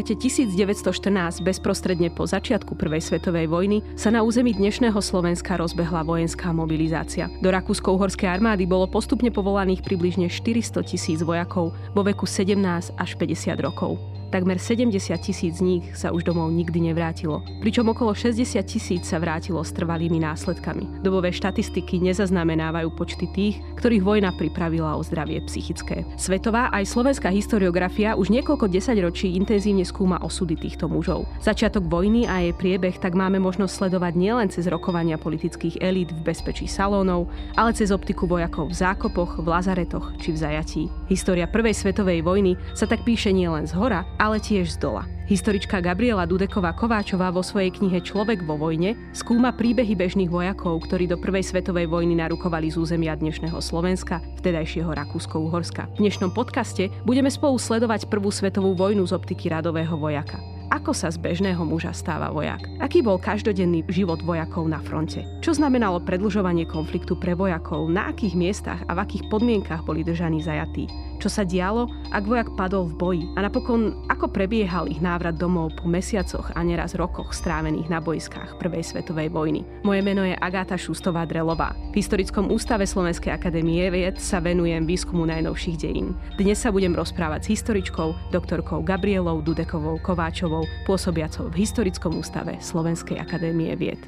lete 0.00 0.16
1914, 0.16 1.44
bezprostredne 1.44 2.08
po 2.08 2.24
začiatku 2.24 2.72
Prvej 2.72 3.04
svetovej 3.04 3.52
vojny, 3.52 3.84
sa 4.00 4.08
na 4.08 4.24
území 4.24 4.56
dnešného 4.56 4.96
Slovenska 4.96 5.60
rozbehla 5.60 6.08
vojenská 6.08 6.56
mobilizácia. 6.56 7.28
Do 7.44 7.52
Rakúsko-Uhorskej 7.52 8.32
armády 8.32 8.64
bolo 8.64 8.88
postupne 8.88 9.28
povolaných 9.28 9.84
približne 9.84 10.32
400 10.32 10.88
tisíc 10.88 11.20
vojakov 11.20 11.76
vo 11.92 12.00
veku 12.00 12.24
17 12.24 12.96
až 12.96 13.10
50 13.20 13.60
rokov. 13.60 14.00
Takmer 14.30 14.62
70 14.62 14.94
tisíc 15.18 15.58
z 15.58 15.66
nich 15.66 15.84
sa 15.98 16.14
už 16.14 16.22
domov 16.22 16.54
nikdy 16.54 16.94
nevrátilo, 16.94 17.42
pričom 17.58 17.90
okolo 17.90 18.14
60 18.14 18.62
tisíc 18.62 19.02
sa 19.02 19.18
vrátilo 19.18 19.58
s 19.58 19.74
trvalými 19.74 20.22
následkami. 20.22 21.02
Dobové 21.02 21.34
štatistiky 21.34 21.98
nezaznamenávajú 21.98 22.94
počty 22.94 23.26
tých, 23.26 23.58
ktorých 23.74 24.06
vojna 24.06 24.30
pripravila 24.30 24.94
o 24.94 25.02
zdravie 25.02 25.42
psychické. 25.50 26.06
Svetová 26.14 26.70
aj 26.70 26.86
slovenská 26.94 27.26
historiografia 27.26 28.14
už 28.14 28.30
niekoľko 28.30 28.70
desaťročí 28.70 29.34
intenzívne 29.34 29.82
skúma 29.82 30.22
osudy 30.22 30.54
týchto 30.54 30.86
mužov. 30.86 31.26
Začiatok 31.42 31.90
vojny 31.90 32.30
a 32.30 32.38
jej 32.46 32.54
priebeh 32.54 33.02
tak 33.02 33.18
máme 33.18 33.42
možnosť 33.42 33.82
sledovať 33.82 34.14
nielen 34.14 34.46
cez 34.46 34.70
rokovania 34.70 35.18
politických 35.18 35.82
elít 35.82 36.14
v 36.14 36.30
bezpečí 36.30 36.70
salónov, 36.70 37.26
ale 37.58 37.74
cez 37.74 37.90
optiku 37.90 38.30
vojakov 38.30 38.70
v 38.70 38.78
zákopoch, 38.78 39.42
v 39.42 39.46
lazaretoch 39.50 40.14
či 40.22 40.30
v 40.30 40.38
zajatí. 40.38 40.82
História 41.10 41.50
Prvej 41.50 41.74
svetovej 41.74 42.22
vojny 42.22 42.54
sa 42.78 42.86
tak 42.86 43.02
píše 43.02 43.34
nielen 43.34 43.66
z 43.66 43.74
hora, 43.74 44.06
ale 44.20 44.36
tiež 44.36 44.76
z 44.76 44.84
dola. 44.84 45.08
Historička 45.24 45.80
Gabriela 45.80 46.28
Dudeková 46.28 46.76
Kováčová 46.76 47.32
vo 47.32 47.40
svojej 47.40 47.72
knihe 47.72 48.04
Človek 48.04 48.44
vo 48.44 48.60
vojne 48.60 48.98
skúma 49.16 49.54
príbehy 49.54 49.96
bežných 49.96 50.28
vojakov, 50.28 50.84
ktorí 50.84 51.08
do 51.08 51.16
Prvej 51.16 51.48
svetovej 51.48 51.88
vojny 51.88 52.18
narukovali 52.20 52.68
z 52.68 52.76
územia 52.76 53.16
dnešného 53.16 53.56
Slovenska, 53.62 54.20
vtedajšieho 54.42 54.92
Rakúsko-Uhorska. 54.92 55.88
V 55.96 56.04
dnešnom 56.04 56.36
podcaste 56.36 56.92
budeme 57.08 57.32
spolu 57.32 57.56
sledovať 57.56 58.12
Prvú 58.12 58.28
svetovú 58.28 58.76
vojnu 58.76 59.08
z 59.08 59.16
optiky 59.16 59.48
radového 59.48 59.96
vojaka. 59.96 60.42
Ako 60.70 60.94
sa 60.94 61.10
z 61.10 61.18
bežného 61.18 61.62
muža 61.66 61.90
stáva 61.90 62.30
vojak? 62.30 62.62
Aký 62.78 63.02
bol 63.02 63.18
každodenný 63.18 63.82
život 63.90 64.22
vojakov 64.22 64.70
na 64.70 64.78
fronte? 64.78 65.26
Čo 65.42 65.58
znamenalo 65.58 65.98
predlžovanie 65.98 66.62
konfliktu 66.62 67.18
pre 67.18 67.34
vojakov? 67.34 67.90
Na 67.90 68.10
akých 68.10 68.38
miestach 68.38 68.80
a 68.86 68.94
v 68.94 69.02
akých 69.02 69.26
podmienkach 69.26 69.82
boli 69.82 70.06
držaní 70.06 70.38
zajatí? 70.38 71.09
Čo 71.20 71.28
sa 71.28 71.44
dialo, 71.44 71.84
ak 72.16 72.24
vojak 72.24 72.56
padol 72.56 72.88
v 72.88 72.94
boji? 72.96 73.24
A 73.36 73.44
napokon, 73.44 73.92
ako 74.08 74.32
prebiehal 74.32 74.88
ich 74.88 75.04
návrat 75.04 75.36
domov 75.36 75.76
po 75.76 75.84
mesiacoch 75.84 76.48
a 76.56 76.64
neraz 76.64 76.96
rokoch 76.96 77.36
strávených 77.36 77.92
na 77.92 78.00
boiskách 78.00 78.56
Prvej 78.56 78.80
svetovej 78.80 79.28
vojny? 79.28 79.60
Moje 79.84 80.00
meno 80.00 80.24
je 80.24 80.32
Agáta 80.40 80.80
Šustová 80.80 81.28
Drelová. 81.28 81.76
V 81.92 82.00
Historickom 82.00 82.48
ústave 82.48 82.88
Slovenskej 82.88 83.36
akadémie 83.36 83.84
vied 83.92 84.16
sa 84.16 84.40
venujem 84.40 84.88
výskumu 84.88 85.28
najnovších 85.28 85.76
dejín. 85.76 86.16
Dnes 86.40 86.56
sa 86.56 86.72
budem 86.72 86.96
rozprávať 86.96 87.52
s 87.52 87.60
historičkou, 87.60 88.32
doktorkou 88.32 88.80
Gabrielou 88.80 89.44
Dudekovou 89.44 90.00
Kováčovou 90.00 90.64
pôsobiacou 90.88 91.52
v 91.52 91.68
Historickom 91.68 92.16
ústave 92.16 92.56
Slovenskej 92.64 93.20
akadémie 93.20 93.76
vied. 93.76 94.00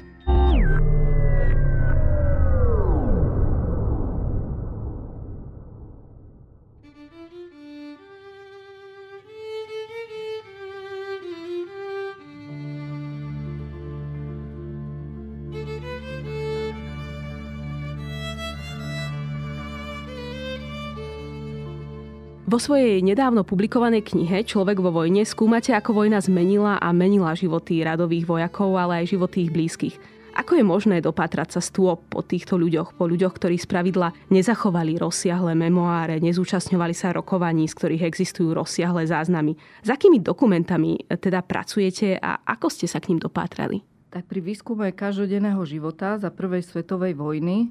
Vo 22.53 22.61
svojej 22.61 23.01
nedávno 23.01 23.41
publikovanej 23.41 24.13
knihe 24.13 24.45
Človek 24.45 24.77
vo 24.77 24.93
vojne 24.93 25.25
skúmate, 25.25 25.73
ako 25.73 26.05
vojna 26.05 26.21
zmenila 26.21 26.77
a 26.77 26.93
menila 26.93 27.33
životy 27.33 27.81
radových 27.81 28.29
vojakov, 28.29 28.77
ale 28.77 29.01
aj 29.01 29.17
životy 29.17 29.49
ich 29.49 29.51
blízkych. 29.57 29.97
Ako 30.37 30.61
je 30.61 30.61
možné 30.61 31.01
dopatrať 31.01 31.57
sa 31.57 31.61
stôp 31.65 32.05
po 32.13 32.21
týchto 32.21 32.61
ľuďoch, 32.61 32.93
po 32.93 33.09
ľuďoch, 33.09 33.33
ktorí 33.41 33.57
z 33.57 33.65
pravidla 33.65 34.13
nezachovali 34.29 35.01
rozsiahle 35.01 35.57
memoáre, 35.57 36.21
nezúčastňovali 36.21 36.93
sa 36.93 37.09
rokovaní, 37.17 37.65
z 37.65 37.73
ktorých 37.73 38.05
existujú 38.05 38.53
rozsiahle 38.53 39.01
záznamy? 39.01 39.57
S 39.81 39.89
akými 39.89 40.21
dokumentami 40.21 41.09
teda 41.09 41.41
pracujete 41.41 42.21
a 42.21 42.37
ako 42.37 42.69
ste 42.69 42.85
sa 42.85 43.01
k 43.01 43.17
ním 43.17 43.17
dopátrali? 43.17 43.81
Tak 44.13 44.29
pri 44.29 44.45
výskume 44.45 44.93
každodenného 44.93 45.65
života 45.65 46.21
za 46.21 46.29
prvej 46.29 46.61
svetovej 46.61 47.17
vojny 47.17 47.65
e, 47.65 47.67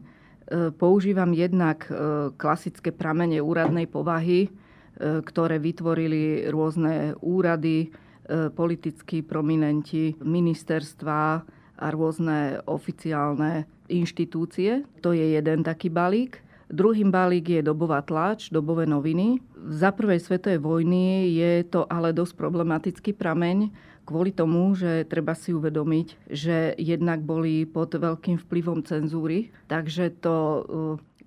používam 0.75 1.31
jednak 1.31 1.87
e, 1.87 2.35
klasické 2.35 2.91
pramene 2.91 3.39
úradnej 3.39 3.87
povahy, 3.87 4.51
E, 4.51 4.72
ktoré 5.01 5.57
vytvorili 5.57 6.47
rôzne 6.53 7.17
úrady, 7.25 7.89
e, 7.89 8.49
politickí 8.53 9.25
prominenti, 9.25 10.15
ministerstva 10.21 11.21
a 11.83 11.87
rôzne 11.91 12.63
oficiálne 12.69 13.67
inštitúcie. 13.91 14.87
To 15.03 15.11
je 15.17 15.35
jeden 15.35 15.65
taký 15.67 15.91
balík. 15.91 16.39
Druhým 16.73 17.13
balík 17.13 17.53
je 17.53 17.61
dobová 17.61 18.01
tlač, 18.01 18.49
dobové 18.49 18.89
noviny. 18.89 19.43
Za 19.69 19.93
prvej 19.93 20.25
svetovej 20.25 20.63
vojny 20.63 21.29
je 21.37 21.53
to 21.69 21.85
ale 21.85 22.17
dosť 22.17 22.33
problematický 22.33 23.13
prameň, 23.13 23.69
kvôli 24.09 24.33
tomu, 24.33 24.73
že 24.73 25.05
treba 25.05 25.37
si 25.37 25.53
uvedomiť, 25.53 26.33
že 26.33 26.73
jednak 26.81 27.21
boli 27.21 27.69
pod 27.69 27.93
veľkým 27.93 28.41
vplyvom 28.41 28.83
cenzúry, 28.89 29.53
takže 29.69 30.17
to 30.25 30.37
e, 30.37 30.61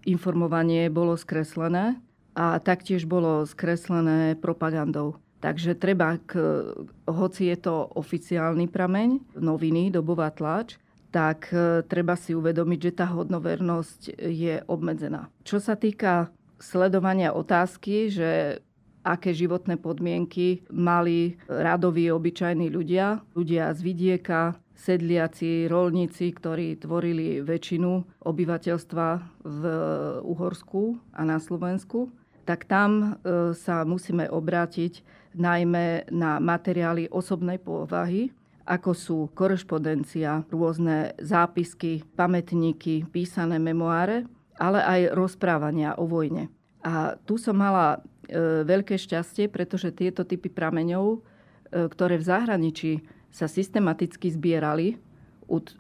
informovanie 0.10 0.90
bolo 0.90 1.14
skreslené 1.14 2.02
a 2.36 2.60
taktiež 2.60 3.08
bolo 3.08 3.48
skreslené 3.48 4.36
propagandou. 4.36 5.18
Takže 5.40 5.78
treba, 5.78 6.20
k, 6.20 6.36
hoci 7.08 7.54
je 7.54 7.58
to 7.60 7.88
oficiálny 7.96 8.68
prameň, 8.68 9.40
noviny, 9.40 9.94
dobová 9.94 10.32
tlač, 10.36 10.76
tak 11.16 11.48
e, 11.56 11.86
treba 11.88 12.20
si 12.20 12.36
uvedomiť, 12.36 12.80
že 12.82 12.98
tá 12.98 13.08
hodnovernosť 13.08 14.20
je 14.20 14.60
obmedzená. 14.68 15.32
Čo 15.48 15.64
sa 15.64 15.80
týka 15.80 16.34
sledovania 16.60 17.32
otázky, 17.32 18.12
že 18.12 18.60
aké 19.06 19.38
životné 19.38 19.78
podmienky 19.78 20.66
mali 20.74 21.38
radoví 21.46 22.10
obyčajní 22.10 22.74
ľudia, 22.74 23.22
ľudia 23.38 23.70
z 23.78 23.80
vidieka, 23.86 24.58
sedliaci, 24.76 25.70
rolníci, 25.70 26.34
ktorí 26.36 26.82
tvorili 26.82 27.40
väčšinu 27.46 28.20
obyvateľstva 28.26 29.08
v 29.46 29.64
Uhorsku 30.26 31.00
a 31.16 31.22
na 31.24 31.38
Slovensku, 31.38 32.12
tak 32.46 32.70
tam 32.70 33.20
e, 33.22 33.52
sa 33.58 33.82
musíme 33.84 34.30
obrátiť 34.30 35.02
najmä 35.36 36.14
na 36.14 36.40
materiály 36.40 37.12
osobnej 37.12 37.60
povahy, 37.60 38.32
ako 38.66 38.92
sú 38.98 39.18
korešpondencia, 39.38 40.46
rôzne 40.50 41.14
zápisky, 41.22 42.02
pamätníky, 42.18 43.06
písané 43.10 43.62
memoáre, 43.62 44.26
ale 44.58 44.82
aj 44.82 45.02
rozprávania 45.14 45.94
o 46.02 46.10
vojne. 46.10 46.50
A 46.82 47.18
tu 47.26 47.38
som 47.38 47.58
mala 47.58 47.98
e, 48.26 48.64
veľké 48.66 48.98
šťastie, 48.98 49.50
pretože 49.50 49.94
tieto 49.94 50.26
typy 50.26 50.50
prameňov, 50.50 51.06
e, 51.14 51.20
ktoré 51.90 52.18
v 52.18 52.28
zahraničí 52.30 52.92
sa 53.30 53.52
systematicky 53.52 54.32
zbierali 54.32 54.96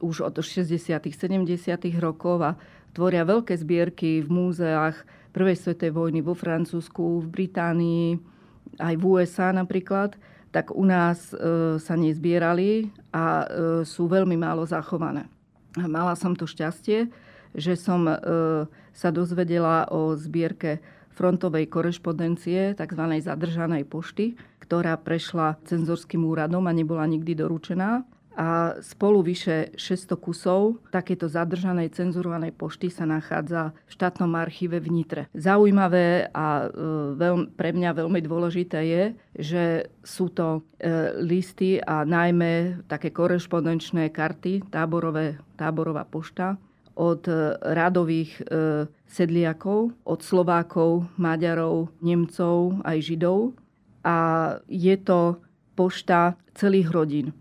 už 0.01 0.21
od 0.21 0.35
60. 0.37 0.77
70. 0.77 1.49
rokov 1.97 2.37
a 2.45 2.51
tvoria 2.93 3.25
veľké 3.25 3.57
zbierky 3.57 4.21
v 4.21 4.29
múzeách 4.29 5.01
prvej 5.35 5.59
svetovej 5.59 5.91
vojny 5.91 6.23
vo 6.23 6.31
Francúzsku, 6.31 7.19
v 7.19 7.27
Británii, 7.27 8.15
aj 8.79 8.95
v 8.95 9.03
USA 9.03 9.51
napríklad, 9.51 10.15
tak 10.55 10.71
u 10.71 10.87
nás 10.87 11.35
e, 11.35 11.75
sa 11.83 11.99
nezbierali 11.99 12.87
a 13.11 13.43
e, 13.43 13.45
sú 13.83 14.07
veľmi 14.07 14.39
málo 14.39 14.63
zachované. 14.63 15.27
Mala 15.75 16.15
som 16.15 16.31
to 16.31 16.47
šťastie, 16.47 17.11
že 17.51 17.75
som 17.75 18.07
e, 18.07 18.15
sa 18.95 19.09
dozvedela 19.11 19.91
o 19.91 20.15
zbierke 20.15 20.79
frontovej 21.11 21.67
korešpondencie, 21.67 22.79
tzv. 22.79 23.03
zadržanej 23.19 23.83
pošty, 23.83 24.39
ktorá 24.63 24.95
prešla 24.95 25.59
cenzorským 25.67 26.23
úradom 26.23 26.63
a 26.63 26.71
nebola 26.71 27.03
nikdy 27.03 27.35
doručená 27.35 28.07
a 28.35 28.75
spolu 28.83 29.23
vyše 29.23 29.71
600 29.79 30.19
kusov 30.19 30.83
takéto 30.91 31.31
zadržanej 31.31 31.95
cenzurovanej 31.95 32.51
pošty 32.51 32.91
sa 32.91 33.07
nachádza 33.07 33.71
v 33.87 33.91
štátnom 33.95 34.27
archíve 34.35 34.83
v 34.83 34.91
Nitre. 34.91 35.23
Zaujímavé 35.31 36.27
a 36.35 36.67
e, 36.67 36.75
veľ, 37.15 37.55
pre 37.55 37.71
mňa 37.71 37.95
veľmi 37.95 38.19
dôležité 38.19 38.79
je, 38.83 39.03
že 39.39 39.63
sú 40.03 40.27
to 40.35 40.67
e, 40.77 41.15
listy 41.23 41.79
a 41.79 42.03
najmä 42.03 42.83
také 42.91 43.15
korešpondenčné 43.15 44.11
karty, 44.11 44.67
táborové, 44.67 45.39
táborová 45.55 46.03
pošta 46.03 46.59
od 46.99 47.23
e, 47.31 47.55
radových 47.55 48.43
sedliakov, 49.07 49.95
od 50.03 50.19
Slovákov, 50.19 51.07
Maďarov, 51.15 51.87
Nemcov 52.03 52.83
aj 52.83 52.97
Židov. 52.99 53.55
A 54.03 54.17
je 54.67 54.95
to 54.99 55.39
pošta 55.73 56.35
celých 56.53 56.91
rodín 56.91 57.31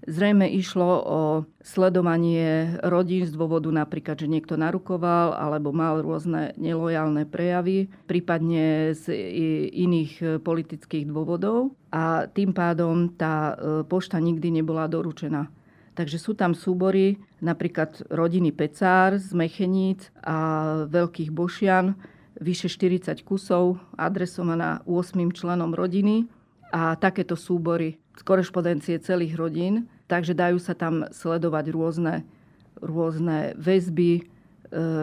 Zrejme 0.00 0.48
išlo 0.48 0.90
o 1.04 1.20
sledovanie 1.60 2.80
rodín 2.80 3.28
z 3.28 3.36
dôvodu 3.36 3.68
napríklad, 3.68 4.16
že 4.16 4.32
niekto 4.32 4.56
narukoval 4.56 5.36
alebo 5.36 5.76
mal 5.76 6.00
rôzne 6.00 6.56
nelojálne 6.56 7.28
prejavy, 7.28 7.92
prípadne 8.08 8.96
z 8.96 9.12
iných 9.76 10.40
politických 10.40 11.04
dôvodov 11.04 11.76
a 11.92 12.24
tým 12.32 12.56
pádom 12.56 13.12
tá 13.12 13.52
e, 13.52 13.84
pošta 13.84 14.16
nikdy 14.16 14.64
nebola 14.64 14.88
doručená. 14.88 15.52
Takže 15.92 16.16
sú 16.16 16.32
tam 16.32 16.56
súbory 16.56 17.20
napríklad 17.44 18.08
rodiny 18.08 18.56
Pecár 18.56 19.20
z 19.20 19.36
Mecheníc 19.36 20.08
a 20.24 20.88
Veľkých 20.88 21.28
Bošian, 21.28 21.92
vyše 22.40 22.72
40 22.72 23.20
kusov 23.20 23.76
adresovaná 24.00 24.80
8 24.88 25.28
členom 25.36 25.76
rodiny 25.76 26.24
a 26.72 26.96
takéto 26.96 27.36
súbory 27.36 27.99
korešpondencie 28.22 29.00
celých 29.00 29.36
rodín. 29.36 29.88
Takže 30.10 30.34
dajú 30.34 30.58
sa 30.58 30.74
tam 30.74 31.06
sledovať 31.10 31.70
rôzne, 31.70 32.14
rôzne 32.82 33.54
väzby, 33.54 34.12
e, 34.18 34.22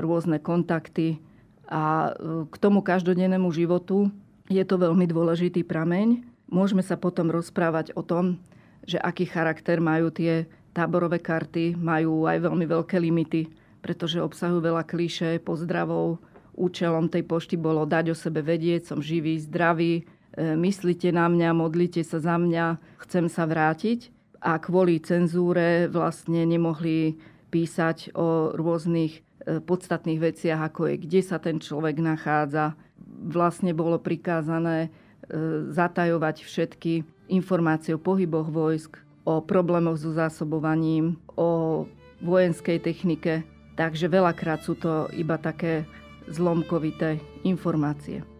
rôzne 0.03 0.37
kontakty 0.43 1.23
a 1.67 2.11
e, 2.11 2.47
k 2.47 2.55
tomu 2.59 2.83
každodennému 2.83 3.47
životu 3.51 4.11
je 4.47 4.63
to 4.63 4.79
veľmi 4.79 5.03
dôležitý 5.07 5.67
prameň. 5.67 6.23
Môžeme 6.47 6.79
sa 6.79 6.95
potom 6.95 7.27
rozprávať 7.27 7.91
o 7.99 8.03
tom, 8.03 8.39
že 8.87 8.95
aký 8.99 9.27
charakter 9.27 9.83
majú 9.83 10.07
tie 10.07 10.47
táborové 10.71 11.17
karty 11.17 11.73
majú 11.73 12.29
aj 12.29 12.37
veľmi 12.47 12.65
veľké 12.69 13.01
limity, 13.01 13.49
pretože 13.81 14.21
obsahujú 14.21 14.61
veľa 14.61 14.85
klíše, 14.85 15.41
pozdravov. 15.41 16.21
Účelom 16.53 17.09
tej 17.09 17.25
pošty 17.25 17.57
bolo 17.57 17.85
dať 17.89 18.13
o 18.13 18.15
sebe 18.17 18.45
vedieť, 18.45 18.93
som 18.93 19.01
živý, 19.01 19.41
zdravý, 19.41 20.05
myslíte 20.37 21.09
na 21.09 21.25
mňa, 21.25 21.49
modlite 21.57 22.05
sa 22.05 22.21
za 22.21 22.37
mňa, 22.37 22.77
chcem 23.01 23.25
sa 23.25 23.49
vrátiť. 23.49 24.13
A 24.37 24.61
kvôli 24.61 25.01
cenzúre 25.01 25.89
vlastne 25.89 26.45
nemohli 26.45 27.17
písať 27.49 28.13
o 28.13 28.53
rôznych 28.53 29.17
e, 29.17 29.21
podstatných 29.57 30.21
veciach, 30.21 30.61
ako 30.61 30.93
je, 30.93 30.95
kde 31.01 31.21
sa 31.25 31.41
ten 31.41 31.57
človek 31.57 31.97
nachádza. 31.97 32.77
Vlastne 33.33 33.73
bolo 33.73 33.97
prikázané 33.97 34.87
e, 34.87 34.89
zatajovať 35.73 36.45
všetky 36.45 37.01
informácie 37.33 37.97
o 37.97 38.03
pohyboch 38.03 38.53
vojsk, 38.53 39.01
o 39.25 39.41
problémoch 39.41 39.97
so 39.97 40.13
zásobovaním, 40.13 41.17
o 41.33 41.83
vojenskej 42.21 42.77
technike. 42.77 43.41
Takže 43.73 44.05
veľakrát 44.05 44.61
sú 44.61 44.77
to 44.77 45.09
iba 45.17 45.41
také 45.41 45.89
zlomkovité 46.29 47.17
informácie. 47.41 48.36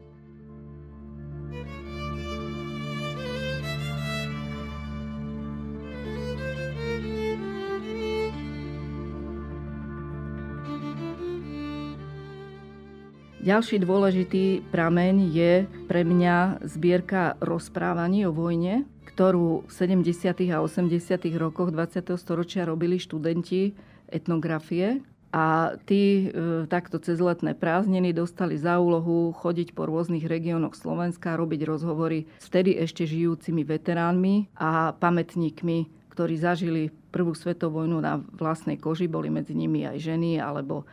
Ďalší 13.48 13.80
dôležitý 13.80 14.60
prameň 14.76 15.32
je 15.32 15.54
pre 15.88 16.04
mňa 16.04 16.68
zbierka 16.68 17.40
rozprávaní 17.40 18.28
o 18.28 18.36
vojne, 18.36 18.84
ktorú 19.08 19.64
v 19.64 19.72
70. 19.72 20.52
a 20.52 20.60
80. 20.60 20.92
rokoch 21.40 21.72
20. 21.72 22.12
storočia 22.20 22.68
robili 22.68 23.00
študenti 23.00 23.72
etnografie. 24.12 25.00
A 25.32 25.80
tí 25.88 26.28
e, 26.28 26.68
takto 26.68 27.00
cez 27.00 27.24
letné 27.24 27.56
prázdniny 27.56 28.12
dostali 28.12 28.60
za 28.60 28.84
úlohu 28.84 29.32
chodiť 29.32 29.72
po 29.72 29.88
rôznych 29.88 30.28
regiónoch 30.28 30.76
Slovenska, 30.76 31.40
robiť 31.40 31.72
rozhovory 31.72 32.28
s 32.44 32.52
vtedy 32.52 32.76
ešte 32.76 33.08
žijúcimi 33.08 33.64
veteránmi 33.64 34.52
a 34.60 34.92
pamätníkmi, 34.92 36.12
ktorí 36.12 36.36
zažili 36.36 36.92
prvú 37.16 37.32
svetovú 37.32 37.88
vojnu 37.88 38.04
na 38.04 38.20
vlastnej 38.36 38.76
koži. 38.76 39.08
Boli 39.08 39.32
medzi 39.32 39.56
nimi 39.56 39.88
aj 39.88 40.04
ženy 40.04 40.36
alebo 40.36 40.84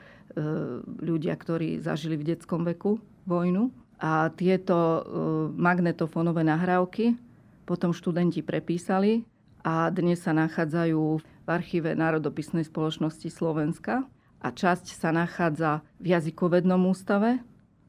ľudia, 1.00 1.34
ktorí 1.38 1.78
zažili 1.78 2.18
v 2.18 2.34
detskom 2.34 2.66
veku 2.66 2.98
vojnu. 3.26 3.70
A 4.02 4.28
tieto 4.34 4.76
e, 4.76 5.00
magnetofónové 5.54 6.44
nahrávky 6.44 7.16
potom 7.64 7.94
študenti 7.94 8.44
prepísali 8.44 9.24
a 9.64 9.88
dnes 9.88 10.20
sa 10.20 10.36
nachádzajú 10.36 11.02
v 11.24 11.48
archíve 11.48 11.96
Národopisnej 11.96 12.68
spoločnosti 12.68 13.32
Slovenska 13.32 14.04
a 14.44 14.48
časť 14.52 14.92
sa 14.92 15.08
nachádza 15.08 15.80
v 15.96 16.12
jazykovednom 16.12 16.84
ústave, 16.84 17.40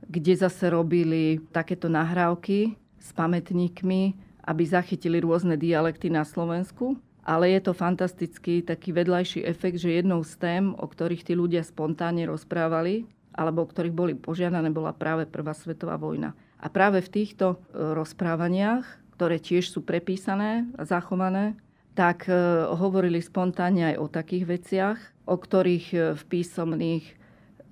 kde 0.07 0.39
zase 0.39 0.71
robili 0.71 1.43
takéto 1.51 1.91
nahrávky 1.91 2.79
s 2.95 3.11
pamätníkmi, 3.11 4.15
aby 4.45 4.63
zachytili 4.63 5.19
rôzne 5.19 5.59
dialekty 5.59 6.07
na 6.07 6.23
Slovensku. 6.23 6.95
Ale 7.25 7.49
je 7.57 7.61
to 7.65 7.73
fantastický 7.73 8.61
taký 8.61 8.93
vedľajší 8.93 9.41
efekt, 9.41 9.81
že 9.81 9.97
jednou 9.97 10.21
z 10.21 10.37
tém, 10.37 10.63
o 10.77 10.85
ktorých 10.85 11.25
tí 11.25 11.33
ľudia 11.33 11.65
spontánne 11.65 12.29
rozprávali, 12.29 13.09
alebo 13.33 13.65
o 13.65 13.69
ktorých 13.69 13.97
boli 13.97 14.13
požiadané, 14.13 14.69
bola 14.69 14.93
práve 14.93 15.25
Prvá 15.25 15.57
svetová 15.57 15.97
vojna. 15.97 16.37
A 16.61 16.69
práve 16.69 17.01
v 17.01 17.11
týchto 17.11 17.57
e, 17.73 17.93
rozprávaniach 17.97 19.05
ktoré 19.15 19.39
tiež 19.39 19.71
sú 19.71 19.79
prepísané 19.79 20.67
a 20.75 20.83
zachované, 20.83 21.55
tak 21.95 22.27
e, 22.27 22.35
hovorili 22.75 23.23
spontánne 23.23 23.95
aj 23.95 23.97
o 24.03 24.11
takých 24.11 24.45
veciach, 24.45 24.99
o 25.23 25.39
ktorých 25.39 25.87
e, 25.95 25.97
v 26.13 26.23
písomných 26.27 27.05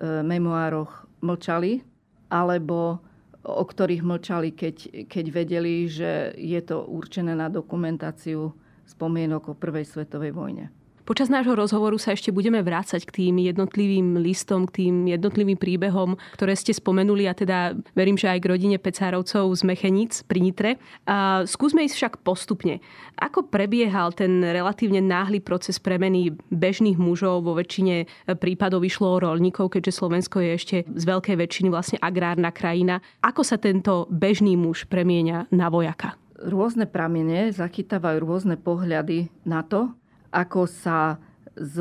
memoároch 0.04 1.06
mlčali, 1.22 1.80
alebo 2.28 2.98
o 3.46 3.64
ktorých 3.64 4.02
mlčali, 4.02 4.50
keď, 4.52 5.06
keď 5.06 5.24
vedeli, 5.30 5.86
že 5.86 6.34
je 6.34 6.60
to 6.60 6.82
určené 6.82 7.32
na 7.38 7.46
dokumentáciu 7.46 8.52
spomienok 8.86 9.52
o 9.52 9.58
Prvej 9.58 9.84
svetovej 9.88 10.32
vojne. 10.32 10.70
Počas 11.04 11.28
nášho 11.28 11.52
rozhovoru 11.52 12.00
sa 12.00 12.16
ešte 12.16 12.32
budeme 12.32 12.64
vrácať 12.64 13.04
k 13.04 13.12
tým 13.28 13.36
jednotlivým 13.36 14.16
listom, 14.24 14.64
k 14.64 14.88
tým 14.88 15.04
jednotlivým 15.04 15.60
príbehom, 15.60 16.16
ktoré 16.32 16.56
ste 16.56 16.72
spomenuli 16.72 17.28
a 17.28 17.36
teda 17.36 17.76
verím, 17.92 18.16
že 18.16 18.32
aj 18.32 18.40
k 18.40 18.48
rodine 18.48 18.80
Pecárovcov 18.80 19.52
z 19.52 19.62
Mechenic 19.68 20.24
pri 20.24 20.40
Nitre. 20.40 20.70
A 21.04 21.44
skúsme 21.44 21.84
ísť 21.84 21.96
však 22.00 22.14
postupne. 22.24 22.80
Ako 23.20 23.44
prebiehal 23.52 24.16
ten 24.16 24.40
relatívne 24.40 25.04
náhly 25.04 25.44
proces 25.44 25.76
premeny 25.76 26.32
bežných 26.48 26.96
mužov? 26.96 27.44
Vo 27.44 27.52
väčšine 27.52 28.08
prípadov 28.40 28.80
išlo 28.80 29.20
o 29.20 29.20
rolníkov, 29.20 29.76
keďže 29.76 30.00
Slovensko 30.00 30.40
je 30.40 30.50
ešte 30.56 30.76
z 30.88 31.04
veľkej 31.04 31.36
väčšiny 31.36 31.68
vlastne 31.68 32.00
agrárna 32.00 32.48
krajina. 32.48 33.04
Ako 33.20 33.44
sa 33.44 33.60
tento 33.60 34.08
bežný 34.08 34.56
muž 34.56 34.88
premieňa 34.88 35.52
na 35.52 35.68
vojaka? 35.68 36.16
Rôzne 36.34 36.90
pramene 36.90 37.54
zachytávajú 37.54 38.18
rôzne 38.18 38.56
pohľady 38.58 39.30
na 39.46 39.62
to, 39.62 39.94
ako 40.34 40.66
sa 40.66 41.22
z 41.54 41.78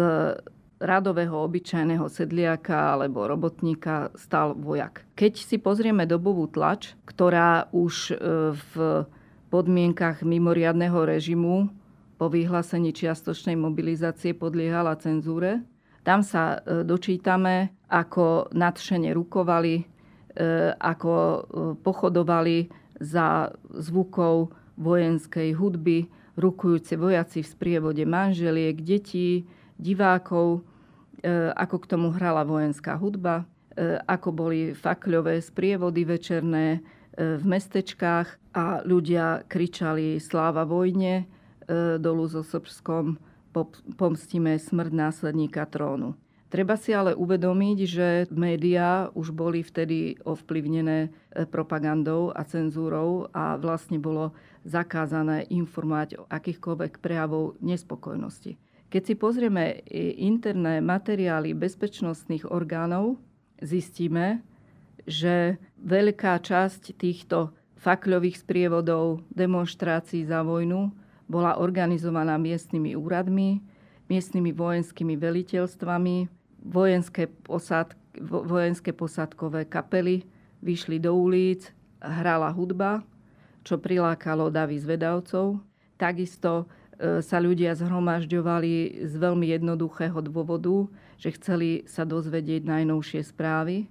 radového 0.84 1.34
obyčajného 1.34 2.06
sedliaka 2.12 2.94
alebo 2.94 3.26
robotníka 3.26 4.12
stal 4.20 4.54
vojak. 4.54 5.08
Keď 5.16 5.34
si 5.40 5.58
pozrieme 5.58 6.04
dobovú 6.04 6.52
tlač, 6.52 6.94
ktorá 7.08 7.72
už 7.72 8.12
e, 8.12 8.16
v 8.54 8.74
podmienkach 9.48 10.28
mimoriadného 10.28 11.08
režimu 11.08 11.72
po 12.20 12.28
vyhlásení 12.28 12.92
čiastočnej 12.92 13.56
mobilizácie 13.56 14.36
podliehala 14.36 15.00
cenzúre, 15.00 15.64
tam 16.04 16.20
sa 16.20 16.60
e, 16.60 16.84
dočítame, 16.84 17.72
ako 17.88 18.52
nadšene 18.52 19.16
rukovali, 19.16 19.76
e, 19.80 19.84
ako 20.76 21.14
pochodovali 21.80 22.83
za 23.04 23.52
zvukov 23.76 24.56
vojenskej 24.80 25.54
hudby, 25.54 26.08
rukujúci 26.40 26.98
vojaci 26.98 27.46
v 27.46 27.52
sprievode 27.52 28.04
manželiek, 28.08 28.80
detí, 28.82 29.46
divákov, 29.78 30.62
e, 31.22 31.52
ako 31.54 31.76
k 31.84 31.90
tomu 31.92 32.08
hrala 32.10 32.42
vojenská 32.48 32.98
hudba, 32.98 33.46
e, 33.76 34.00
ako 34.08 34.30
boli 34.34 34.74
fakľové 34.74 35.44
sprievody 35.44 36.08
večerné 36.08 36.66
e, 36.78 37.38
v 37.38 37.44
mestečkách 37.46 38.56
a 38.56 38.82
ľudia 38.82 39.46
kričali 39.46 40.18
sláva 40.18 40.66
vojne, 40.66 41.30
dolu 41.98 42.28
so 42.28 42.44
Srbskom, 42.44 43.16
pomstíme 43.96 44.60
smrť 44.60 44.92
následníka 44.92 45.64
trónu. 45.64 46.12
Treba 46.54 46.78
si 46.78 46.94
ale 46.94 47.18
uvedomiť, 47.18 47.78
že 47.90 48.08
médiá 48.30 49.10
už 49.18 49.34
boli 49.34 49.66
vtedy 49.66 50.22
ovplyvnené 50.22 51.10
propagandou 51.50 52.30
a 52.30 52.46
cenzúrou 52.46 53.26
a 53.34 53.58
vlastne 53.58 53.98
bolo 53.98 54.38
zakázané 54.62 55.50
informovať 55.50 56.22
o 56.22 56.30
akýchkoľvek 56.30 57.02
prejavov 57.02 57.58
nespokojnosti. 57.58 58.54
Keď 58.94 59.02
si 59.02 59.18
pozrieme 59.18 59.82
interné 60.22 60.78
materiály 60.78 61.58
bezpečnostných 61.58 62.46
orgánov, 62.46 63.18
zistíme, 63.58 64.46
že 65.10 65.58
veľká 65.82 66.38
časť 66.38 66.94
týchto 66.94 67.50
fakľových 67.82 68.46
sprievodov, 68.46 69.26
demonstrácií 69.34 70.22
za 70.30 70.46
vojnu 70.46 70.94
bola 71.26 71.58
organizovaná 71.58 72.38
miestnymi 72.38 72.94
úradmi, 72.94 73.58
miestnymi 74.06 74.54
vojenskými 74.54 75.18
veliteľstvami, 75.18 76.43
vojenské, 76.64 77.28
posad, 77.28 77.94
vojenské 78.24 78.96
posadkové 78.96 79.68
kapely 79.68 80.24
vyšli 80.64 80.98
do 81.04 81.12
ulic, 81.14 81.70
hrala 82.00 82.50
hudba 82.56 83.04
čo 83.64 83.80
prilákalo 83.80 84.52
davy 84.52 84.78
zvedavcov. 84.78 85.64
Takisto 85.96 86.68
sa 87.00 87.38
ľudia 87.42 87.74
zhromažďovali 87.74 89.04
z 89.08 89.14
veľmi 89.18 89.50
jednoduchého 89.50 90.20
dôvodu, 90.22 90.88
že 91.18 91.34
chceli 91.40 91.88
sa 91.90 92.06
dozvedieť 92.06 92.68
najnovšie 92.68 93.24
správy. 93.24 93.90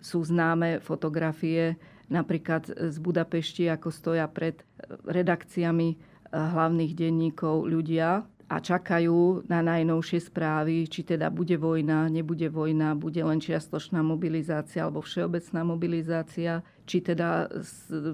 Sú 0.00 0.22
známe 0.24 0.80
fotografie 0.80 1.76
napríklad 2.06 2.70
z 2.70 2.96
Budapešti, 3.00 3.68
ako 3.68 3.88
stoja 3.92 4.24
pred 4.30 4.62
redakciami 5.04 5.98
hlavných 6.30 6.92
denníkov 6.94 7.66
ľudia 7.66 8.24
a 8.50 8.58
čakajú 8.58 9.46
na 9.46 9.62
najnovšie 9.62 10.26
správy, 10.26 10.90
či 10.90 11.06
teda 11.06 11.30
bude 11.30 11.54
vojna, 11.54 12.10
nebude 12.10 12.50
vojna, 12.50 12.98
bude 12.98 13.22
len 13.22 13.38
čiastočná 13.38 14.02
mobilizácia 14.02 14.82
alebo 14.82 15.06
všeobecná 15.06 15.62
mobilizácia, 15.62 16.66
či 16.82 16.98
teda 16.98 17.46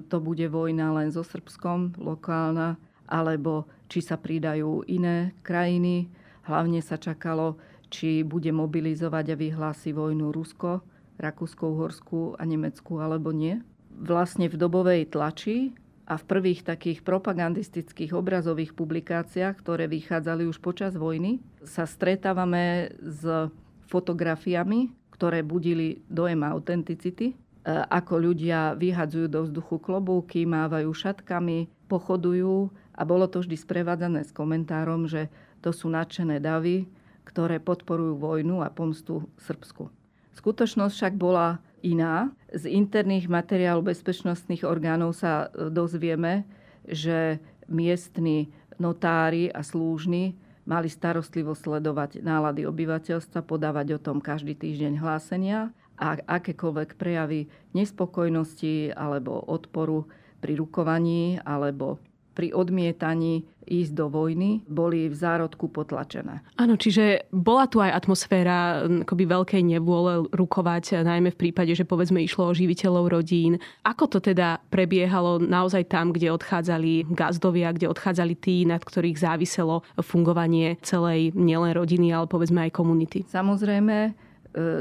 to 0.05 0.17
bude 0.21 0.45
vojna 0.45 0.93
len 0.93 1.09
so 1.09 1.25
Srbskom, 1.25 1.97
lokálna, 1.97 2.77
alebo 3.09 3.65
či 3.89 4.05
sa 4.05 4.13
pridajú 4.13 4.85
iné 4.85 5.33
krajiny. 5.41 6.05
Hlavne 6.45 6.85
sa 6.85 7.01
čakalo, 7.01 7.57
či 7.89 8.21
bude 8.21 8.53
mobilizovať 8.53 9.33
a 9.33 9.39
vyhlási 9.41 9.89
vojnu 9.89 10.29
Rusko, 10.29 10.85
Rakúsko-Uhorsku 11.17 12.37
a 12.37 12.45
Nemecku 12.45 13.01
alebo 13.01 13.33
nie. 13.33 13.57
Vlastne 13.89 14.45
v 14.45 14.59
dobovej 14.61 15.09
tlači 15.09 15.73
a 16.07 16.15
v 16.15 16.23
prvých 16.23 16.63
takých 16.63 17.03
propagandistických 17.03 18.15
obrazových 18.15 18.71
publikáciách, 18.71 19.59
ktoré 19.59 19.91
vychádzali 19.91 20.47
už 20.47 20.63
počas 20.63 20.95
vojny, 20.95 21.43
sa 21.67 21.83
stretávame 21.83 22.95
s 23.03 23.51
fotografiami, 23.91 24.95
ktoré 25.11 25.43
budili 25.43 25.99
dojem 26.07 26.47
autenticity, 26.47 27.31
e, 27.31 27.35
ako 27.67 28.31
ľudia 28.31 28.79
vyhadzujú 28.79 29.27
do 29.27 29.43
vzduchu 29.43 29.83
klobúky, 29.83 30.47
mávajú 30.47 30.87
šatkami, 30.95 31.67
pochodujú 31.91 32.71
a 32.95 33.01
bolo 33.03 33.27
to 33.27 33.43
vždy 33.43 33.59
sprevádzané 33.59 34.23
s 34.23 34.31
komentárom, 34.31 35.11
že 35.11 35.27
to 35.59 35.75
sú 35.75 35.91
nadšené 35.91 36.39
davy, 36.39 36.87
ktoré 37.27 37.59
podporujú 37.59 38.15
vojnu 38.15 38.63
a 38.63 38.71
pomstu 38.71 39.27
Srbsku. 39.43 39.91
Skutočnosť 40.39 40.93
však 40.95 41.13
bola 41.19 41.59
iná. 41.83 42.31
Z 42.49 42.69
interných 42.69 43.29
materiálov 43.29 43.91
bezpečnostných 43.91 44.65
orgánov 44.65 45.17
sa 45.17 45.47
e, 45.51 45.69
dozvieme, 45.69 46.47
že 46.87 47.41
miestni 47.67 48.49
notári 48.79 49.51
a 49.51 49.61
slúžni 49.61 50.37
mali 50.67 50.91
starostlivo 50.91 51.55
sledovať 51.55 52.19
nálady 52.19 52.67
obyvateľstva, 52.67 53.47
podávať 53.47 53.97
o 53.97 54.03
tom 54.03 54.19
každý 54.19 54.53
týždeň 54.53 54.99
hlásenia 54.99 55.71
a 55.97 56.19
akékoľvek 56.19 56.99
prejavy 56.99 57.49
nespokojnosti 57.73 58.93
alebo 58.93 59.41
odporu 59.47 60.05
pri 60.43 60.59
rukovaní 60.59 61.41
alebo 61.41 61.97
pri 62.37 62.53
odmietaní 62.53 63.49
ísť 63.67 63.91
do 63.97 64.07
vojny, 64.07 64.61
boli 64.69 65.09
v 65.09 65.15
zárodku 65.17 65.67
potlačené. 65.67 66.45
Áno, 66.55 66.79
čiže 66.79 67.27
bola 67.33 67.65
tu 67.65 67.83
aj 67.83 67.91
atmosféra 67.91 68.87
akoby 69.03 69.25
veľkej 69.27 69.61
nevôle 69.65 70.29
rukovať, 70.31 71.03
najmä 71.03 71.33
v 71.33 71.41
prípade, 71.49 71.73
že 71.73 71.83
povedzme 71.83 72.21
išlo 72.21 72.47
o 72.47 72.55
živiteľov 72.55 73.11
rodín. 73.11 73.59
Ako 73.83 74.07
to 74.07 74.19
teda 74.21 74.63
prebiehalo 74.71 75.41
naozaj 75.41 75.89
tam, 75.89 76.15
kde 76.15 76.31
odchádzali 76.31 77.11
gazdovia, 77.11 77.75
kde 77.75 77.91
odchádzali 77.91 78.33
tí, 78.39 78.63
nad 78.63 78.79
ktorých 78.79 79.17
záviselo 79.19 79.83
fungovanie 79.99 80.79
celej 80.85 81.35
nielen 81.35 81.75
rodiny, 81.75 82.13
ale 82.15 82.29
povedzme 82.29 82.69
aj 82.69 82.71
komunity? 82.71 83.27
Samozrejme, 83.27 83.97
e, 84.07 84.11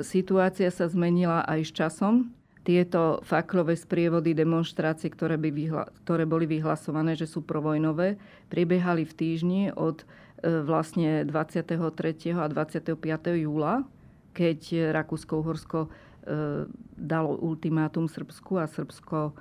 situácia 0.07 0.71
sa 0.71 0.87
zmenila 0.87 1.43
aj 1.43 1.61
s 1.65 1.71
časom 1.75 2.37
tieto 2.67 3.23
faklové 3.23 3.79
sprievody 3.79 4.35
demonstrácie, 4.35 5.07
ktoré, 5.07 5.39
by 5.39 5.51
vyhla, 5.55 5.87
ktoré 6.03 6.27
boli 6.27 6.51
vyhlasované, 6.51 7.15
že 7.15 7.31
sú 7.31 7.47
provojnové, 7.47 8.19
prebiehali 8.51 9.07
v 9.07 9.15
týždni 9.15 9.63
od 9.79 10.03
e, 10.03 10.07
vlastne 10.67 11.23
23. 11.23 11.79
a 12.35 12.45
25. 12.51 12.99
júla, 13.39 13.87
keď 14.35 14.91
Rakúsko-Uhorsko 14.91 15.87
e, 15.87 15.89
dalo 16.99 17.39
ultimátum 17.39 18.11
Srbsku 18.11 18.59
a 18.59 18.67
Srbsko 18.67 19.31
e, 19.31 19.33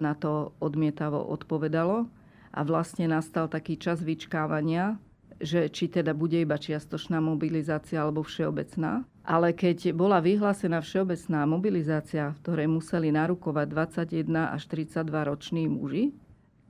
na 0.00 0.16
to 0.16 0.56
odmietavo 0.56 1.20
odpovedalo. 1.20 2.08
A 2.52 2.60
vlastne 2.64 3.04
nastal 3.04 3.52
taký 3.52 3.76
čas 3.76 4.00
vyčkávania, 4.00 4.96
že 5.42 5.66
či 5.68 5.90
teda 5.90 6.14
bude 6.14 6.38
iba 6.38 6.54
čiastočná 6.54 7.18
mobilizácia 7.18 7.98
alebo 7.98 8.22
všeobecná. 8.22 9.02
Ale 9.26 9.50
keď 9.50 9.90
bola 9.90 10.22
vyhlásená 10.22 10.78
všeobecná 10.78 11.42
mobilizácia, 11.50 12.30
v 12.30 12.40
ktorej 12.46 12.68
museli 12.70 13.10
narukovať 13.10 13.66
21 13.66 14.54
až 14.54 14.62
32 14.70 15.30
roční 15.30 15.66
muži, 15.66 16.14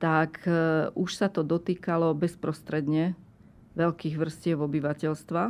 tak 0.01 0.43
e, 0.49 0.89
už 0.97 1.09
sa 1.15 1.29
to 1.29 1.45
dotýkalo 1.45 2.11
bezprostredne 2.17 3.15
veľkých 3.77 4.15
vrstiev 4.17 4.59
obyvateľstva 4.65 5.43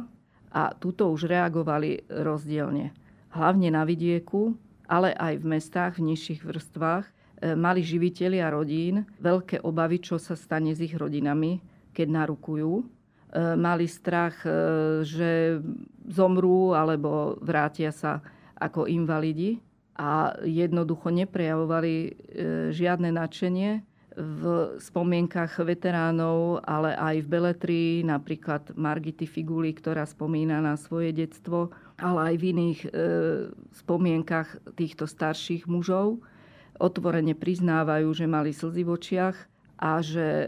a 0.54 0.64
tuto 0.78 1.10
už 1.10 1.26
reagovali 1.26 2.06
rozdielne. 2.08 2.94
Hlavne 3.34 3.74
na 3.74 3.82
vidieku, 3.82 4.54
ale 4.86 5.16
aj 5.18 5.42
v 5.42 5.46
mestách, 5.58 5.98
v 5.98 6.14
nižších 6.14 6.46
vrstvách, 6.46 7.06
e, 7.08 7.12
mali 7.58 7.82
živiteľi 7.82 8.38
a 8.44 8.54
rodín 8.54 9.08
veľké 9.18 9.64
obavy, 9.64 10.04
čo 10.04 10.20
sa 10.20 10.38
stane 10.38 10.76
s 10.76 10.80
ich 10.84 10.94
rodinami, 10.94 11.64
keď 11.96 12.08
narukujú 12.24 13.03
mali 13.58 13.90
strach, 13.90 14.46
e, 14.46 14.52
že 15.02 15.58
zomrú 16.06 16.78
alebo 16.78 17.38
vrátia 17.42 17.90
sa 17.90 18.22
ako 18.62 18.86
invalidi 18.86 19.58
a 19.98 20.38
jednoducho 20.46 21.10
neprejavovali 21.10 21.94
e, 21.94 22.12
žiadne 22.74 23.14
nadšenie 23.14 23.72
v 24.14 24.42
spomienkach 24.78 25.58
veteránov, 25.66 26.62
ale 26.62 26.94
aj 26.94 27.26
v 27.26 27.32
beletrii, 27.34 27.94
napríklad 28.06 28.78
Margity 28.78 29.26
Figuli, 29.26 29.74
ktorá 29.74 30.06
spomína 30.06 30.62
na 30.62 30.78
svoje 30.78 31.14
detstvo, 31.18 31.74
ale 31.98 32.34
aj 32.34 32.36
v 32.38 32.44
iných 32.54 32.80
e, 32.86 32.90
spomienkach 33.74 34.78
týchto 34.78 35.10
starších 35.10 35.66
mužov. 35.66 36.22
Otvorene 36.78 37.34
priznávajú, 37.34 38.14
že 38.14 38.26
mali 38.30 38.54
slzy 38.54 38.86
v 38.86 38.94
očiach 38.94 39.38
a 39.82 40.02
že 40.02 40.26
e, 40.26 40.48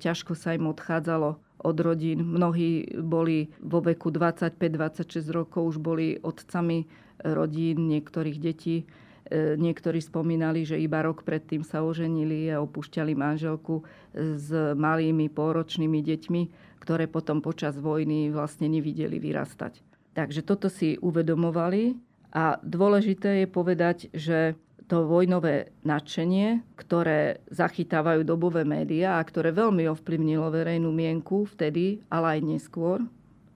ťažko 0.00 0.32
sa 0.32 0.56
im 0.56 0.68
odchádzalo 0.72 1.36
od 1.62 1.76
rodín. 1.80 2.26
Mnohí 2.26 2.90
boli 2.98 3.50
vo 3.62 3.80
veku 3.80 4.10
25-26 4.10 5.30
rokov, 5.30 5.74
už 5.74 5.76
boli 5.78 6.18
otcami 6.18 6.86
rodín 7.22 7.86
niektorých 7.86 8.38
detí. 8.42 8.82
E, 8.82 9.54
niektorí 9.54 10.02
spomínali, 10.02 10.66
že 10.66 10.76
iba 10.76 11.00
rok 11.00 11.22
predtým 11.22 11.62
sa 11.62 11.86
oženili 11.86 12.50
a 12.50 12.60
opúšťali 12.60 13.12
manželku 13.14 13.86
s 14.12 14.50
malými 14.74 15.30
pôročnými 15.30 16.02
deťmi, 16.02 16.42
ktoré 16.82 17.06
potom 17.06 17.38
počas 17.38 17.78
vojny 17.78 18.34
vlastne 18.34 18.66
nevideli 18.66 19.22
vyrastať. 19.22 19.78
Takže 20.12 20.44
toto 20.44 20.68
si 20.68 21.00
uvedomovali 21.00 21.96
a 22.34 22.58
dôležité 22.60 23.44
je 23.44 23.48
povedať, 23.48 23.98
že 24.12 24.58
to 24.92 25.08
vojnové 25.08 25.72
nadšenie, 25.88 26.68
ktoré 26.76 27.40
zachytávajú 27.48 28.28
dobové 28.28 28.60
médiá 28.68 29.16
a 29.16 29.24
ktoré 29.24 29.48
veľmi 29.48 29.88
ovplyvnilo 29.88 30.52
verejnú 30.52 30.92
mienku 30.92 31.48
vtedy, 31.48 32.04
ale 32.12 32.36
aj 32.36 32.40
neskôr, 32.44 33.00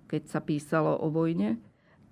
keď 0.08 0.32
sa 0.32 0.40
písalo 0.40 0.96
o 0.96 1.12
vojne, 1.12 1.60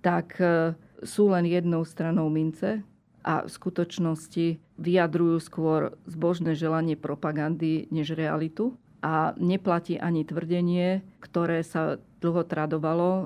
tak 0.05 0.37
e, 0.37 0.77
sú 1.01 1.33
len 1.33 1.49
jednou 1.49 1.81
stranou 1.89 2.29
mince 2.29 2.85
a 3.25 3.41
v 3.41 3.49
skutočnosti 3.49 4.61
vyjadrujú 4.77 5.41
skôr 5.41 5.97
zbožné 6.05 6.53
želanie 6.53 6.93
propagandy 6.93 7.89
než 7.89 8.13
realitu. 8.13 8.77
A 9.01 9.33
neplatí 9.41 9.97
ani 9.97 10.21
tvrdenie, 10.21 11.01
ktoré 11.17 11.65
sa 11.65 11.97
dlho 12.21 12.45
tradovalo 12.45 13.09
e, 13.09 13.25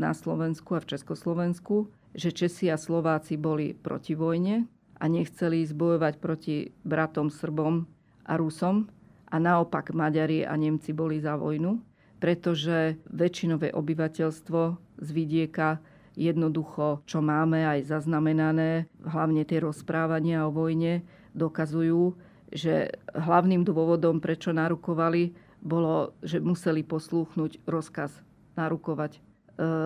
na 0.00 0.16
Slovensku 0.16 0.72
a 0.72 0.80
v 0.80 0.96
Československu, 0.96 1.92
že 2.16 2.32
Česi 2.32 2.72
a 2.72 2.80
Slováci 2.80 3.36
boli 3.36 3.76
proti 3.76 4.16
vojne, 4.16 4.64
a 4.96 5.04
nechceli 5.06 5.62
ísť 5.64 5.74
bojovať 5.76 6.14
proti 6.18 6.72
bratom 6.82 7.28
Srbom 7.28 7.84
a 8.24 8.32
Rusom. 8.40 8.88
A 9.26 9.36
naopak 9.42 9.90
Maďari 9.90 10.46
a 10.46 10.54
Nemci 10.54 10.94
boli 10.94 11.18
za 11.18 11.34
vojnu, 11.34 11.82
pretože 12.22 12.96
väčšinové 13.10 13.74
obyvateľstvo 13.74 14.60
z 15.02 15.08
vidieka 15.10 15.82
jednoducho, 16.16 17.04
čo 17.04 17.20
máme 17.20 17.66
aj 17.68 17.90
zaznamenané, 17.90 18.88
hlavne 19.04 19.44
tie 19.44 19.60
rozprávania 19.60 20.48
o 20.48 20.54
vojne, 20.54 21.04
dokazujú, 21.36 22.16
že 22.54 22.94
hlavným 23.12 23.66
dôvodom, 23.66 24.22
prečo 24.22 24.54
narukovali, 24.54 25.36
bolo, 25.60 26.16
že 26.24 26.40
museli 26.40 26.86
poslúchnuť 26.86 27.66
rozkaz 27.68 28.14
narukovať. 28.54 29.18
E, 29.18 29.20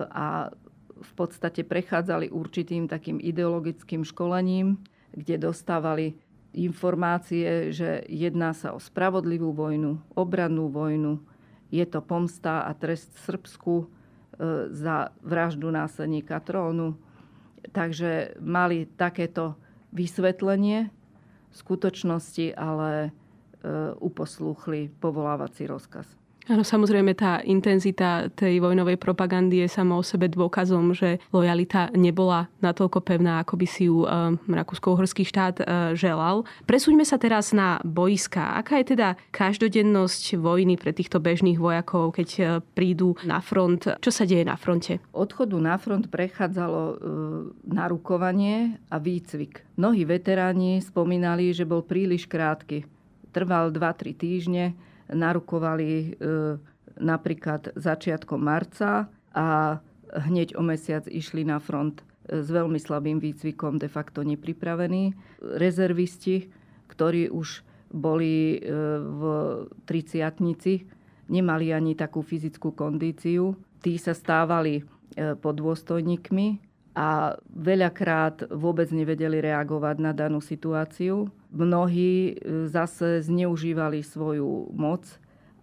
a 0.07 0.53
v 1.01 1.11
podstate 1.17 1.65
prechádzali 1.65 2.29
určitým 2.29 2.85
takým 2.85 3.17
ideologickým 3.17 4.05
školením, 4.05 4.77
kde 5.11 5.35
dostávali 5.37 6.15
informácie, 6.51 7.71
že 7.71 8.03
jedná 8.11 8.51
sa 8.51 8.75
o 8.75 8.79
spravodlivú 8.79 9.55
vojnu, 9.55 10.03
obrannú 10.15 10.67
vojnu. 10.67 11.23
Je 11.71 11.83
to 11.87 12.03
pomsta 12.03 12.67
a 12.67 12.71
trest 12.75 13.15
Srbsku 13.23 13.73
e, 13.79 13.85
za 14.75 15.15
vraždu 15.23 15.71
následníka 15.71 16.43
trónu. 16.43 16.99
Takže 17.71 18.35
mali 18.43 18.89
takéto 18.99 19.55
vysvetlenie 19.95 20.91
skutočnosti, 21.55 22.55
ale 22.55 22.91
e, 23.07 23.09
uposlúchli 23.99 24.91
povolávací 24.99 25.67
rozkaz. 25.67 26.20
Áno, 26.49 26.65
samozrejme 26.65 27.13
tá 27.13 27.37
intenzita 27.45 28.25
tej 28.33 28.57
vojnovej 28.65 28.97
propagandy 28.97 29.61
je 29.61 29.69
samo 29.69 30.01
o 30.01 30.03
sebe 30.03 30.25
dôkazom, 30.25 30.97
že 30.97 31.21
lojalita 31.29 31.93
nebola 31.93 32.49
natoľko 32.65 32.97
pevná, 33.05 33.45
ako 33.45 33.61
by 33.61 33.67
si 33.69 33.85
ju 33.85 34.09
uh, 34.09 34.33
Rakúsko-Uhorský 34.49 35.21
štát 35.21 35.61
uh, 35.61 35.65
želal. 35.93 36.49
Presúďme 36.65 37.05
sa 37.05 37.21
teraz 37.21 37.53
na 37.53 37.77
boiska. 37.85 38.57
Aká 38.57 38.81
je 38.81 38.97
teda 38.97 39.21
každodennosť 39.29 40.41
vojny 40.41 40.81
pre 40.81 40.97
týchto 40.97 41.21
bežných 41.21 41.61
vojakov, 41.61 42.17
keď 42.17 42.29
uh, 42.41 42.45
prídu 42.73 43.13
na 43.21 43.37
front? 43.37 43.85
Čo 44.01 44.09
sa 44.09 44.25
deje 44.25 44.41
na 44.41 44.57
fronte? 44.57 44.97
Odchodu 45.13 45.61
na 45.61 45.77
front 45.77 46.09
prechádzalo 46.09 46.81
uh, 46.81 46.97
narukovanie 47.69 48.81
a 48.89 48.97
výcvik. 48.97 49.61
Mnohí 49.77 50.09
veteráni 50.09 50.81
spomínali, 50.81 51.53
že 51.53 51.69
bol 51.69 51.85
príliš 51.85 52.25
krátky. 52.25 52.89
Trval 53.29 53.69
2-3 53.69 54.17
týždne 54.17 54.73
narukovali 55.11 55.91
e, 55.91 56.07
napríklad 56.99 57.75
začiatkom 57.75 58.39
marca 58.41 59.11
a 59.35 59.79
hneď 60.11 60.59
o 60.59 60.63
mesiac 60.63 61.07
išli 61.07 61.43
na 61.47 61.59
front 61.59 62.03
e, 62.25 62.39
s 62.41 62.47
veľmi 62.51 62.79
slabým 62.79 63.19
výcvikom, 63.19 63.77
de 63.79 63.87
facto 63.91 64.23
nepripravení. 64.23 65.15
Rezervisti, 65.39 66.51
ktorí 66.89 67.31
už 67.31 67.63
boli 67.91 68.57
e, 68.57 68.59
v 68.99 69.21
triciatnici, 69.85 70.87
nemali 71.31 71.71
ani 71.71 71.95
takú 71.95 72.23
fyzickú 72.23 72.75
kondíciu. 72.75 73.55
Tí 73.81 73.95
sa 73.97 74.15
stávali 74.15 74.83
pod 75.43 75.59
dôstojníkmi 75.59 76.70
a 76.91 77.39
veľakrát 77.47 78.51
vôbec 78.51 78.91
nevedeli 78.91 79.39
reagovať 79.39 79.95
na 80.03 80.11
danú 80.11 80.43
situáciu 80.43 81.31
Mnohí 81.51 82.31
e, 82.31 82.33
zase 82.71 83.21
zneužívali 83.27 83.99
svoju 83.99 84.71
moc 84.71 85.03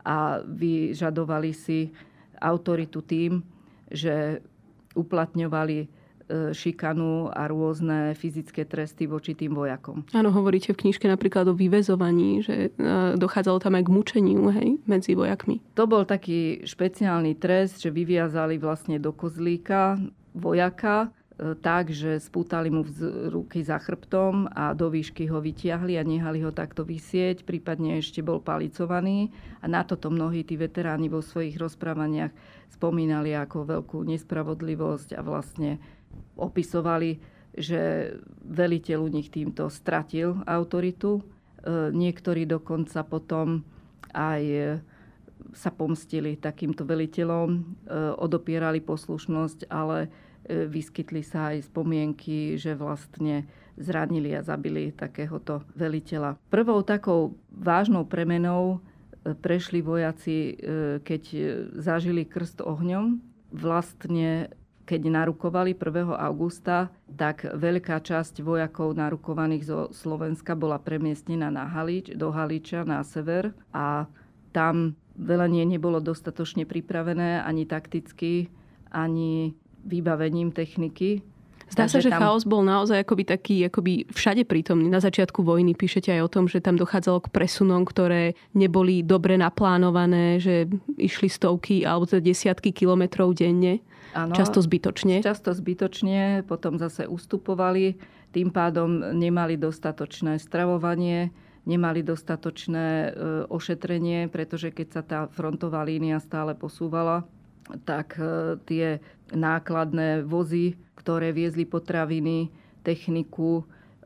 a 0.04 0.44
vyžadovali 0.44 1.56
si 1.56 1.88
autoritu 2.36 3.00
tým, 3.00 3.40
že 3.88 4.44
uplatňovali 4.92 5.78
e, 5.80 5.86
šikanu 6.52 7.32
a 7.32 7.48
rôzne 7.48 8.12
fyzické 8.12 8.68
tresty 8.68 9.08
voči 9.08 9.32
tým 9.32 9.56
vojakom. 9.56 10.04
Áno, 10.12 10.28
hovoríte 10.28 10.76
v 10.76 10.84
knižke 10.84 11.08
napríklad 11.08 11.48
o 11.48 11.56
vyvezovaní, 11.56 12.44
že 12.44 12.68
e, 12.68 13.16
dochádzalo 13.16 13.56
tam 13.56 13.80
aj 13.80 13.88
k 13.88 13.94
mučeniu 13.96 14.44
hej, 14.52 14.76
medzi 14.84 15.16
vojakmi. 15.16 15.64
To 15.72 15.88
bol 15.88 16.04
taký 16.04 16.68
špeciálny 16.68 17.32
trest, 17.40 17.80
že 17.80 17.88
vyviazali 17.88 18.60
vlastne 18.60 19.00
do 19.00 19.16
kozlíka 19.16 19.96
vojaka 20.36 21.16
tak, 21.38 21.94
že 21.94 22.18
spútali 22.18 22.66
mu 22.66 22.82
ruky 23.30 23.62
za 23.62 23.78
chrbtom 23.78 24.50
a 24.50 24.74
do 24.74 24.90
výšky 24.90 25.30
ho 25.30 25.38
vytiahli 25.38 25.94
a 25.94 26.02
nehali 26.02 26.42
ho 26.42 26.50
takto 26.50 26.82
vysieť, 26.82 27.46
prípadne 27.46 28.02
ešte 28.02 28.26
bol 28.26 28.42
palicovaný. 28.42 29.30
A 29.62 29.70
na 29.70 29.86
toto 29.86 30.10
mnohí 30.10 30.42
tí 30.42 30.58
veteráni 30.58 31.06
vo 31.06 31.22
svojich 31.22 31.54
rozprávaniach 31.54 32.34
spomínali 32.74 33.38
ako 33.38 33.70
veľkú 33.70 33.98
nespravodlivosť 34.10 35.14
a 35.14 35.22
vlastne 35.22 35.78
opisovali, 36.34 37.22
že 37.54 38.14
veliteľ 38.42 38.98
u 39.06 39.10
nich 39.14 39.30
týmto 39.30 39.70
stratil 39.70 40.42
autoritu. 40.42 41.22
E, 41.22 41.94
niektorí 41.94 42.50
dokonca 42.50 43.06
potom 43.06 43.62
aj 44.10 44.42
sa 45.54 45.70
pomstili 45.70 46.34
takýmto 46.34 46.82
veliteľom, 46.82 47.48
e, 47.54 47.60
odopierali 48.18 48.82
poslušnosť, 48.82 49.70
ale 49.70 50.10
E, 50.10 50.27
vyskytli 50.48 51.20
sa 51.20 51.52
aj 51.52 51.68
spomienky, 51.68 52.56
že 52.56 52.72
vlastne 52.72 53.44
zranili 53.78 54.34
a 54.34 54.42
zabili 54.42 54.90
takéhoto 54.90 55.62
veliteľa. 55.78 56.40
Prvou 56.50 56.82
takou 56.82 57.38
vážnou 57.52 58.02
premenou 58.08 58.82
e, 59.22 59.36
prešli 59.38 59.84
vojaci, 59.84 60.36
e, 60.36 60.52
keď 61.04 61.22
zažili 61.78 62.26
krst 62.26 62.64
ohňom. 62.64 63.22
Vlastne 63.54 64.50
keď 64.88 65.12
narukovali 65.12 65.76
1. 65.76 66.16
augusta, 66.16 66.88
tak 67.12 67.44
veľká 67.44 68.00
časť 68.00 68.40
vojakov 68.40 68.96
narukovaných 68.96 69.64
zo 69.68 69.80
Slovenska 69.92 70.56
bola 70.56 70.80
premiestnená 70.80 71.52
na 71.52 71.68
Halič, 71.68 72.16
do 72.16 72.32
Haliča 72.32 72.88
na 72.88 73.04
sever 73.04 73.52
a 73.76 74.08
tam 74.56 74.96
velenie 75.12 75.68
nebolo 75.68 76.00
dostatočne 76.00 76.64
pripravené 76.64 77.44
ani 77.44 77.68
takticky, 77.68 78.48
ani 78.88 79.52
vybavením 79.88 80.52
techniky. 80.52 81.24
Zdá 81.68 81.84
sa, 81.84 82.00
že 82.00 82.08
tam... 82.08 82.20
chaos 82.24 82.48
bol 82.48 82.64
naozaj 82.64 83.04
akoby 83.04 83.24
taký 83.28 83.56
akoby 83.68 84.08
všade 84.08 84.48
prítomný. 84.48 84.88
Na 84.88 85.04
začiatku 85.04 85.44
vojny 85.44 85.76
píšete 85.76 86.08
aj 86.16 86.20
o 86.24 86.32
tom, 86.32 86.44
že 86.48 86.64
tam 86.64 86.80
dochádzalo 86.80 87.28
k 87.28 87.32
presunom, 87.32 87.84
ktoré 87.84 88.32
neboli 88.56 89.04
dobre 89.04 89.36
naplánované, 89.36 90.40
že 90.40 90.64
išli 90.96 91.28
stovky 91.28 91.84
alebo 91.84 92.08
teda 92.08 92.24
desiatky 92.24 92.72
kilometrov 92.72 93.36
denne. 93.36 93.84
Ano, 94.16 94.32
často 94.32 94.64
zbytočne. 94.64 95.20
Často 95.20 95.52
zbytočne, 95.52 96.40
potom 96.48 96.80
zase 96.80 97.04
ustupovali, 97.04 98.00
tým 98.32 98.48
pádom 98.48 99.12
nemali 99.12 99.60
dostatočné 99.60 100.40
stravovanie, 100.40 101.28
nemali 101.68 102.00
dostatočné 102.00 102.86
e, 102.88 103.08
ošetrenie, 103.52 104.32
pretože 104.32 104.72
keď 104.72 104.88
sa 104.88 105.02
tá 105.04 105.18
frontová 105.28 105.84
línia 105.84 106.16
stále 106.24 106.56
posúvala, 106.56 107.28
tak 107.84 108.16
e, 108.16 108.56
tie 108.64 108.86
nákladné 109.32 110.24
vozy, 110.24 110.76
ktoré 110.96 111.32
viezli 111.36 111.68
potraviny, 111.68 112.48
techniku, 112.80 113.62
e, 113.62 113.64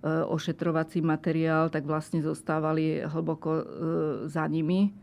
ošetrovací 0.09 1.01
materiál, 1.01 1.70
tak 1.70 1.87
vlastne 1.87 2.22
zostávali 2.22 3.03
hlboko 3.03 3.51
e, 3.51 3.64
za 4.29 4.46
nimi. 4.46 4.94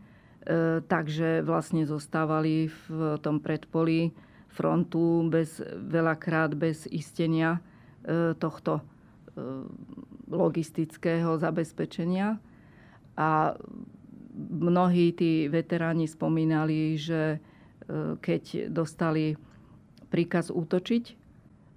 Takže 0.88 1.44
vlastne 1.44 1.84
zostávali 1.84 2.72
v 2.88 3.20
tom 3.20 3.44
predpolí 3.44 4.16
frontu 4.48 5.28
bez, 5.28 5.60
veľakrát 5.68 6.56
bez 6.56 6.88
istenia 6.88 7.60
tohto 8.40 8.80
logistického 10.32 11.36
zabezpečenia. 11.36 12.40
A 13.20 13.52
mnohí 14.48 15.12
tí 15.12 15.52
veteráni 15.52 16.08
spomínali, 16.08 16.96
že 16.96 17.36
keď 18.20 18.70
dostali 18.70 19.34
príkaz 20.10 20.50
útočiť, 20.50 21.04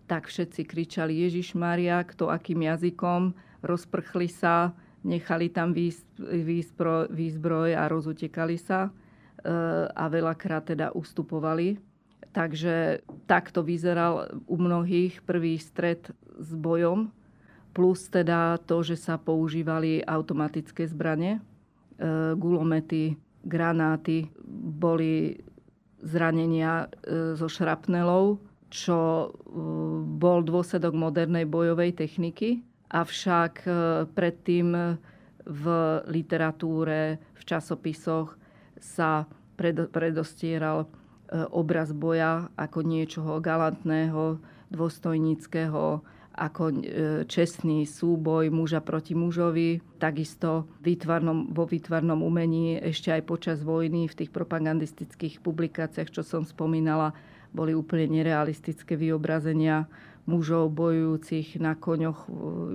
tak 0.09 0.27
všetci 0.27 0.61
kričali 0.67 1.23
Ježiš 1.25 1.55
Maria, 1.55 2.03
kto 2.03 2.27
akým 2.27 2.67
jazykom, 2.67 3.33
rozprchli 3.63 4.27
sa, 4.27 4.75
nechali 5.03 5.47
tam 5.47 5.71
výzbroj 7.09 7.69
a 7.75 7.83
rozutekali 7.87 8.57
sa 8.59 8.87
e, 8.87 8.91
a 9.87 10.05
veľakrát 10.11 10.75
teda 10.75 10.91
ustupovali. 10.91 11.79
Takže 12.33 13.05
takto 13.29 13.61
vyzeral 13.61 14.41
u 14.49 14.57
mnohých 14.57 15.21
prvý 15.21 15.61
stred 15.61 16.09
s 16.41 16.49
bojom, 16.57 17.13
plus 17.77 18.09
teda 18.09 18.57
to, 18.65 18.81
že 18.81 18.97
sa 18.97 19.21
používali 19.21 20.01
automatické 20.01 20.89
zbranie, 20.89 21.37
e, 21.37 21.41
gulomety, 22.35 23.15
granáty 23.43 24.27
boli 24.77 25.37
zranenia 26.03 26.91
e, 27.01 27.33
so 27.39 27.47
šrapnelou, 27.47 28.37
čo 28.67 28.99
e, 28.99 29.27
bol 30.19 30.43
dôsledok 30.43 30.91
modernej 30.91 31.47
bojovej 31.47 31.95
techniky. 31.95 32.61
Avšak 32.91 33.53
e, 33.63 33.71
predtým 34.11 34.99
v 35.43 35.65
literatúre, 36.07 37.19
v 37.19 37.41
časopisoch 37.43 38.35
sa 38.79 39.27
predostieral 39.91 40.87
obraz 41.51 41.91
boja 41.91 42.47
ako 42.55 42.79
niečoho 42.79 43.43
galantného, 43.43 44.39
dôstojníckého, 44.71 45.99
ako 46.33 46.63
e, 46.69 46.75
čestný 47.29 47.85
súboj 47.85 48.49
muža 48.49 48.81
proti 48.81 49.13
mužovi. 49.13 49.81
Takisto 50.01 50.65
výtvarnom, 50.81 51.53
vo 51.53 51.69
výtvarnom 51.69 52.25
umení 52.25 52.81
ešte 52.81 53.13
aj 53.13 53.23
počas 53.29 53.57
vojny 53.61 54.09
v 54.09 54.17
tých 54.17 54.31
propagandistických 54.33 55.45
publikáciách, 55.45 56.09
čo 56.09 56.25
som 56.25 56.41
spomínala, 56.41 57.13
boli 57.53 57.77
úplne 57.77 58.09
nerealistické 58.09 58.97
vyobrazenia 58.97 59.85
mužov 60.25 60.73
bojujúcich 60.73 61.61
na 61.61 61.77
koňoch 61.77 62.25
e, 62.25 62.29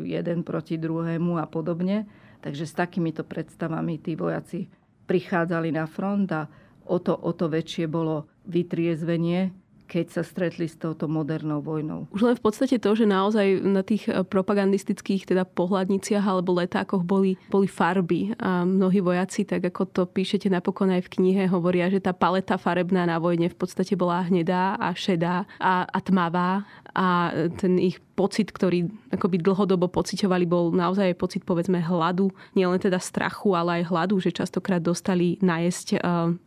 jeden 0.06 0.46
proti 0.46 0.78
druhému 0.78 1.42
a 1.42 1.50
podobne. 1.50 2.06
Takže 2.38 2.64
s 2.70 2.78
takýmito 2.78 3.26
predstavami 3.26 3.98
tí 3.98 4.14
vojaci 4.14 4.70
prichádzali 5.10 5.74
na 5.74 5.90
front 5.90 6.30
a 6.30 6.46
o 6.86 7.02
to, 7.02 7.12
o 7.12 7.34
to 7.34 7.50
väčšie 7.50 7.90
bolo 7.90 8.30
vytriezvenie, 8.46 9.50
keď 9.88 10.20
sa 10.20 10.22
stretli 10.22 10.68
s 10.68 10.76
touto 10.76 11.08
modernou 11.08 11.64
vojnou. 11.64 12.04
Už 12.12 12.28
len 12.28 12.36
v 12.36 12.44
podstate 12.44 12.76
to, 12.76 12.92
že 12.92 13.08
naozaj 13.08 13.64
na 13.64 13.80
tých 13.80 14.06
eh, 14.12 14.20
propagandistických 14.20 15.24
teda 15.24 15.48
pohľadniciach 15.48 16.20
alebo 16.20 16.60
letákoch 16.60 17.00
boli, 17.00 17.40
boli 17.48 17.64
farby. 17.64 18.36
A 18.36 18.68
mnohí 18.68 19.00
vojaci, 19.00 19.48
tak 19.48 19.64
ako 19.72 19.88
to 19.88 20.02
píšete 20.04 20.52
napokon 20.52 20.92
aj 20.92 21.08
v 21.08 21.12
knihe, 21.18 21.42
hovoria, 21.48 21.88
že 21.88 22.04
tá 22.04 22.12
paleta 22.12 22.60
farebná 22.60 23.08
na 23.08 23.16
vojne 23.16 23.48
v 23.48 23.56
podstate 23.56 23.96
bola 23.96 24.28
hnedá 24.28 24.76
a 24.76 24.92
šedá 24.92 25.48
a, 25.56 25.88
a 25.88 25.98
tmavá. 26.04 26.68
A 26.92 27.30
ten 27.56 27.78
ich 27.78 28.02
pocit, 28.18 28.50
ktorý 28.50 28.90
akoby 29.14 29.38
dlhodobo 29.38 29.86
pociťovali, 29.86 30.44
bol 30.50 30.74
naozaj 30.74 31.14
pocit 31.14 31.46
povedzme 31.46 31.78
hladu, 31.78 32.34
nielen 32.58 32.82
teda 32.82 32.98
strachu, 32.98 33.54
ale 33.54 33.80
aj 33.80 33.94
hladu, 33.94 34.18
že 34.18 34.34
častokrát 34.34 34.82
dostali 34.82 35.38
najesť 35.40 35.88
eh, 35.96 36.00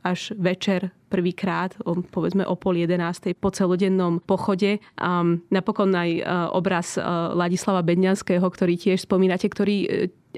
až 0.06 0.36
večer 0.38 0.92
prvýkrát, 1.12 1.76
povedzme 2.16 2.48
o 2.48 2.56
pol 2.56 2.80
jedenástej 2.80 3.36
po 3.36 3.52
celodennom 3.52 4.24
pochode. 4.24 4.80
A 4.96 5.28
napokon 5.52 5.92
aj 5.92 6.10
e, 6.16 6.22
obraz 6.56 6.96
e, 6.96 7.04
Ladislava 7.36 7.84
Bedňanského, 7.84 8.48
ktorý 8.48 8.80
tiež 8.80 9.04
spomínate, 9.04 9.52
ktorý 9.52 9.78
e, 9.84 9.90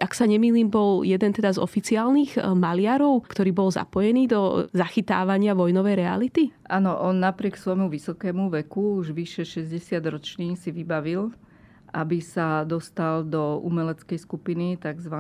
ak 0.01 0.17
sa 0.17 0.25
nemýlim, 0.25 0.73
bol 0.73 1.05
jeden 1.05 1.29
teda 1.37 1.53
z 1.53 1.61
oficiálnych 1.61 2.41
maliarov, 2.57 3.29
ktorý 3.29 3.53
bol 3.53 3.69
zapojený 3.69 4.25
do 4.25 4.65
zachytávania 4.73 5.53
vojnovej 5.53 6.01
reality? 6.01 6.49
Áno, 6.65 6.97
on 6.97 7.21
napriek 7.21 7.53
svojmu 7.53 7.93
vysokému 7.93 8.49
veku, 8.49 8.97
už 9.05 9.13
vyše 9.13 9.45
60 9.45 10.01
ročný, 10.09 10.57
si 10.57 10.73
vybavil, 10.73 11.29
aby 11.93 12.17
sa 12.25 12.65
dostal 12.65 13.21
do 13.21 13.61
umeleckej 13.61 14.17
skupiny 14.17 14.81
tzv. 14.81 15.13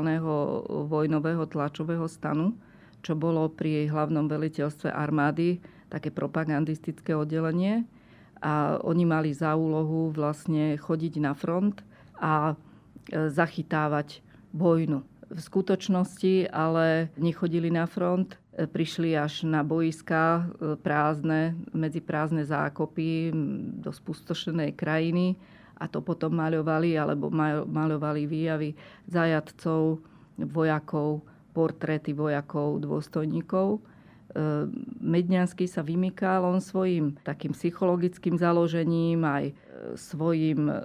vojnového 0.89 1.45
tlačového 1.45 2.09
stanu 2.09 2.57
čo 3.03 3.13
bolo 3.19 3.51
pri 3.51 3.83
jej 3.83 3.87
hlavnom 3.91 4.31
veliteľstve 4.31 4.89
armády, 4.89 5.59
také 5.91 6.09
propagandistické 6.09 7.13
oddelenie. 7.13 7.83
A 8.43 8.79
oni 8.81 9.03
mali 9.03 9.31
za 9.35 9.53
úlohu 9.53 10.09
vlastne 10.11 10.75
chodiť 10.79 11.13
na 11.19 11.31
front 11.35 11.83
a 12.17 12.51
e, 12.51 13.29
zachytávať 13.31 14.19
vojnu. 14.51 15.03
V 15.31 15.39
skutočnosti 15.39 16.51
ale 16.51 17.13
nechodili 17.15 17.71
na 17.71 17.87
front, 17.87 18.35
e, 18.55 18.67
prišli 18.67 19.15
až 19.15 19.47
na 19.47 19.63
boiska 19.63 20.43
e, 20.43 20.75
prázdne, 20.75 21.55
medzi 21.71 22.03
prázdne 22.03 22.43
zákopy 22.43 23.31
do 23.79 23.91
spustošenej 23.95 24.75
krajiny 24.75 25.39
a 25.79 25.87
to 25.87 25.99
potom 25.99 26.35
maľovali, 26.35 26.95
alebo 26.95 27.27
maľovali 27.67 28.27
výjavy 28.27 28.75
zajadcov, 29.07 30.03
vojakov, 30.39 31.23
portréty 31.53 32.11
vojakov, 32.11 32.81
dôstojníkov. 32.81 33.77
E, 33.77 33.79
Medňanský 34.99 35.69
sa 35.69 35.85
vymykal 35.85 36.43
on 36.43 36.59
svojim 36.59 37.15
takým 37.21 37.53
psychologickým 37.53 38.35
založením, 38.35 39.21
aj 39.21 39.45
e, 39.49 39.53
svojim 39.93 40.65
e, 40.67 40.75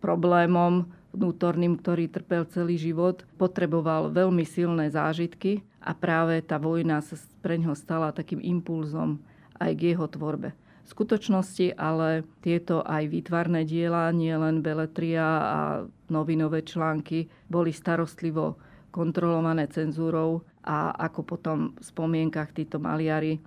problémom 0.00 0.88
vnútorným, 1.16 1.80
ktorý 1.80 2.12
trpel 2.12 2.44
celý 2.48 2.76
život, 2.76 3.24
potreboval 3.40 4.12
veľmi 4.12 4.44
silné 4.44 4.92
zážitky 4.92 5.64
a 5.80 5.96
práve 5.96 6.44
tá 6.44 6.60
vojna 6.60 7.00
sa 7.00 7.16
pre 7.40 7.56
ňoho 7.56 7.72
stala 7.72 8.12
takým 8.12 8.40
impulzom 8.42 9.20
aj 9.56 9.72
k 9.72 9.96
jeho 9.96 10.06
tvorbe. 10.10 10.52
V 10.86 10.94
skutočnosti 10.94 11.74
ale 11.74 12.22
tieto 12.46 12.78
aj 12.86 13.10
výtvarné 13.10 13.66
diela, 13.66 14.14
nielen 14.14 14.62
beletria 14.62 15.26
a 15.26 15.60
novinové 16.06 16.62
články, 16.62 17.26
boli 17.50 17.74
starostlivo 17.74 18.54
kontrolované 18.96 19.68
cenzúrou 19.68 20.40
a 20.64 20.96
ako 20.96 21.20
potom 21.36 21.76
v 21.76 21.84
spomienkach 21.84 22.56
títo 22.56 22.80
maliari 22.80 23.36
e, 23.36 23.40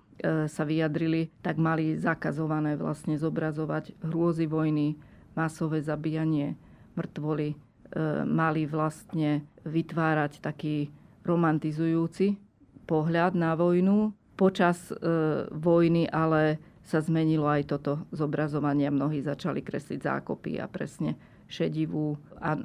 sa 0.46 0.62
vyjadrili, 0.62 1.34
tak 1.42 1.58
mali 1.58 1.98
zakazované 1.98 2.78
vlastne 2.78 3.18
zobrazovať 3.18 3.98
hrôzy 4.06 4.46
vojny, 4.46 4.94
masové 5.34 5.82
zabíjanie, 5.82 6.54
mŕtvoly. 6.94 7.50
E, 7.50 7.56
mali 8.30 8.70
vlastne 8.70 9.42
vytvárať 9.66 10.46
taký 10.46 10.94
romantizujúci 11.26 12.38
pohľad 12.86 13.34
na 13.34 13.58
vojnu. 13.58 14.14
Počas 14.38 14.94
e, 14.94 14.96
vojny 15.50 16.06
ale 16.14 16.62
sa 16.86 17.02
zmenilo 17.02 17.50
aj 17.50 17.74
toto 17.74 18.06
zobrazovanie. 18.14 18.86
Mnohí 18.94 19.26
začali 19.26 19.66
kresliť 19.66 20.06
zákopy 20.06 20.62
a 20.62 20.70
presne 20.70 21.18
šedivú, 21.50 22.18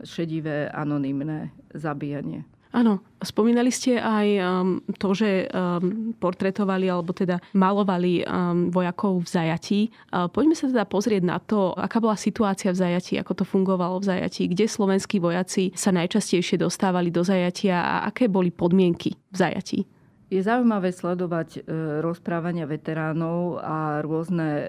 šedivé 0.04 0.68
anonymné 0.68 1.50
zabíjanie. 1.72 2.44
Áno, 2.74 3.06
spomínali 3.22 3.70
ste 3.70 4.02
aj 4.02 4.28
um, 4.42 4.82
to, 4.98 5.14
že 5.14 5.46
um, 5.46 6.10
portretovali 6.18 6.90
alebo 6.90 7.14
teda 7.14 7.38
malovali 7.54 8.26
um, 8.26 8.66
vojakov 8.74 9.22
v 9.22 9.28
zajatí. 9.30 9.80
Uh, 10.10 10.26
poďme 10.26 10.58
sa 10.58 10.66
teda 10.66 10.82
pozrieť 10.82 11.22
na 11.22 11.38
to, 11.38 11.70
aká 11.78 12.02
bola 12.02 12.18
situácia 12.18 12.74
v 12.74 12.82
zajatí, 12.82 13.14
ako 13.22 13.32
to 13.38 13.44
fungovalo 13.46 14.02
v 14.02 14.10
zajatí, 14.10 14.50
kde 14.50 14.66
slovenskí 14.66 15.22
vojaci 15.22 15.70
sa 15.78 15.94
najčastejšie 15.94 16.58
dostávali 16.58 17.14
do 17.14 17.22
zajatia 17.22 17.78
a 17.78 17.94
aké 18.10 18.26
boli 18.26 18.50
podmienky 18.50 19.14
v 19.30 19.36
zajatí. 19.38 19.86
Je 20.34 20.42
zaujímavé 20.42 20.90
sledovať 20.90 21.48
e, 21.54 21.60
rozprávania 22.02 22.66
veteránov 22.66 23.62
a 23.62 24.02
rôzne 24.02 24.50
e, 24.50 24.66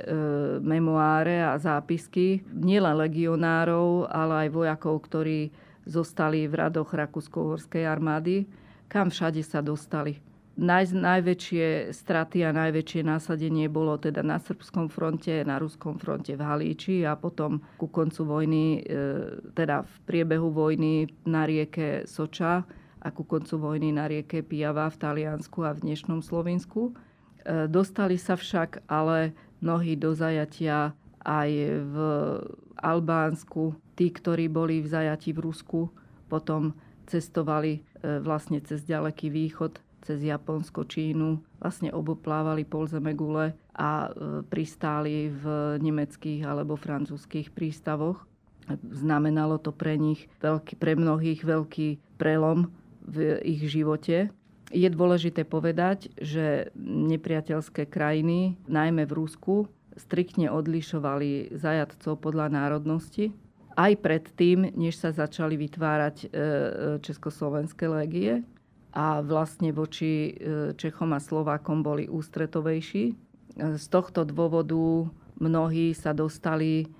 memoáre 0.62 1.42
a 1.42 1.58
zápisky 1.58 2.46
nielen 2.54 3.02
legionárov, 3.02 4.06
ale 4.06 4.46
aj 4.46 4.50
vojakov, 4.54 5.10
ktorí 5.10 5.50
zostali 5.86 6.50
v 6.50 6.66
radoch 6.66 6.92
Rakúsko-Horskej 6.92 7.86
armády, 7.86 8.50
kam 8.90 9.10
všade 9.10 9.42
sa 9.46 9.62
dostali. 9.62 10.22
Naj, 10.56 10.96
najväčšie 10.96 11.92
straty 11.92 12.48
a 12.48 12.56
najväčšie 12.56 13.04
násadenie 13.04 13.68
bolo 13.68 14.00
teda 14.00 14.24
na 14.24 14.40
srbskom 14.40 14.88
fronte, 14.88 15.44
na 15.44 15.60
ruskom 15.60 16.00
fronte 16.00 16.32
v 16.32 16.40
Halíči 16.40 17.04
a 17.04 17.20
potom 17.20 17.60
ku 17.76 17.92
koncu 17.92 18.24
vojny, 18.24 18.80
e, 18.80 19.52
teda 19.52 19.84
v 19.84 19.96
priebehu 20.08 20.56
vojny 20.56 21.12
na 21.28 21.44
rieke 21.44 22.08
Soča 22.08 22.64
a 23.04 23.08
ku 23.12 23.28
koncu 23.28 23.60
vojny 23.60 23.92
na 23.92 24.08
rieke 24.08 24.48
Pijava 24.48 24.88
v 24.88 24.96
Taliansku 24.96 25.60
a 25.60 25.76
v 25.76 25.92
dnešnom 25.92 26.24
Slovensku. 26.24 26.96
E, 27.44 27.68
dostali 27.68 28.16
sa 28.16 28.40
však 28.40 28.88
ale 28.88 29.36
mnohí 29.60 30.00
do 30.00 30.16
zajatia 30.16 30.96
aj 31.28 31.52
v 31.84 31.96
Albánsku, 32.80 33.76
tí, 33.96 34.12
ktorí 34.12 34.52
boli 34.52 34.84
v 34.84 34.92
zajati 34.92 35.32
v 35.32 35.44
Rusku, 35.44 35.90
potom 36.28 36.76
cestovali 37.08 37.80
e, 37.80 38.20
vlastne 38.20 38.60
cez 38.62 38.84
ďaleký 38.84 39.32
východ, 39.32 39.80
cez 40.06 40.22
Japonsko, 40.22 40.86
Čínu, 40.86 41.42
vlastne 41.58 41.90
oboplávali 41.90 42.62
pol 42.68 42.86
gule 43.18 43.58
a 43.74 43.90
e, 44.06 44.10
pristáli 44.46 45.34
v 45.34 45.44
nemeckých 45.82 46.46
alebo 46.46 46.78
francúzských 46.78 47.50
prístavoch. 47.56 48.28
Znamenalo 48.90 49.62
to 49.62 49.70
pre 49.70 49.98
nich 49.98 50.26
veľký, 50.42 50.74
pre 50.78 50.98
mnohých 50.98 51.42
veľký 51.46 52.18
prelom 52.18 52.74
v 53.06 53.38
ich 53.46 53.62
živote. 53.70 54.34
Je 54.74 54.90
dôležité 54.90 55.46
povedať, 55.46 56.10
že 56.18 56.74
nepriateľské 56.82 57.86
krajiny, 57.86 58.58
najmä 58.66 59.06
v 59.06 59.14
Rusku, 59.14 59.70
striktne 59.96 60.50
odlišovali 60.50 61.54
zajadcov 61.56 62.20
podľa 62.20 62.50
národnosti, 62.50 63.32
aj 63.76 63.94
predtým, 64.00 64.72
než 64.74 64.96
sa 65.00 65.12
začali 65.12 65.60
vytvárať 65.60 66.16
e, 66.24 66.28
e, 66.28 66.32
československé 67.04 67.86
légie 67.92 68.42
a 68.96 69.20
vlastne 69.20 69.76
voči 69.76 70.32
e, 70.32 70.72
Čechom 70.80 71.12
a 71.12 71.20
Slovákom 71.20 71.84
boli 71.84 72.08
ústretovejší. 72.08 73.16
Z 73.56 73.86
tohto 73.88 74.28
dôvodu 74.28 75.08
mnohí 75.40 75.96
sa 75.96 76.12
dostali 76.12 76.92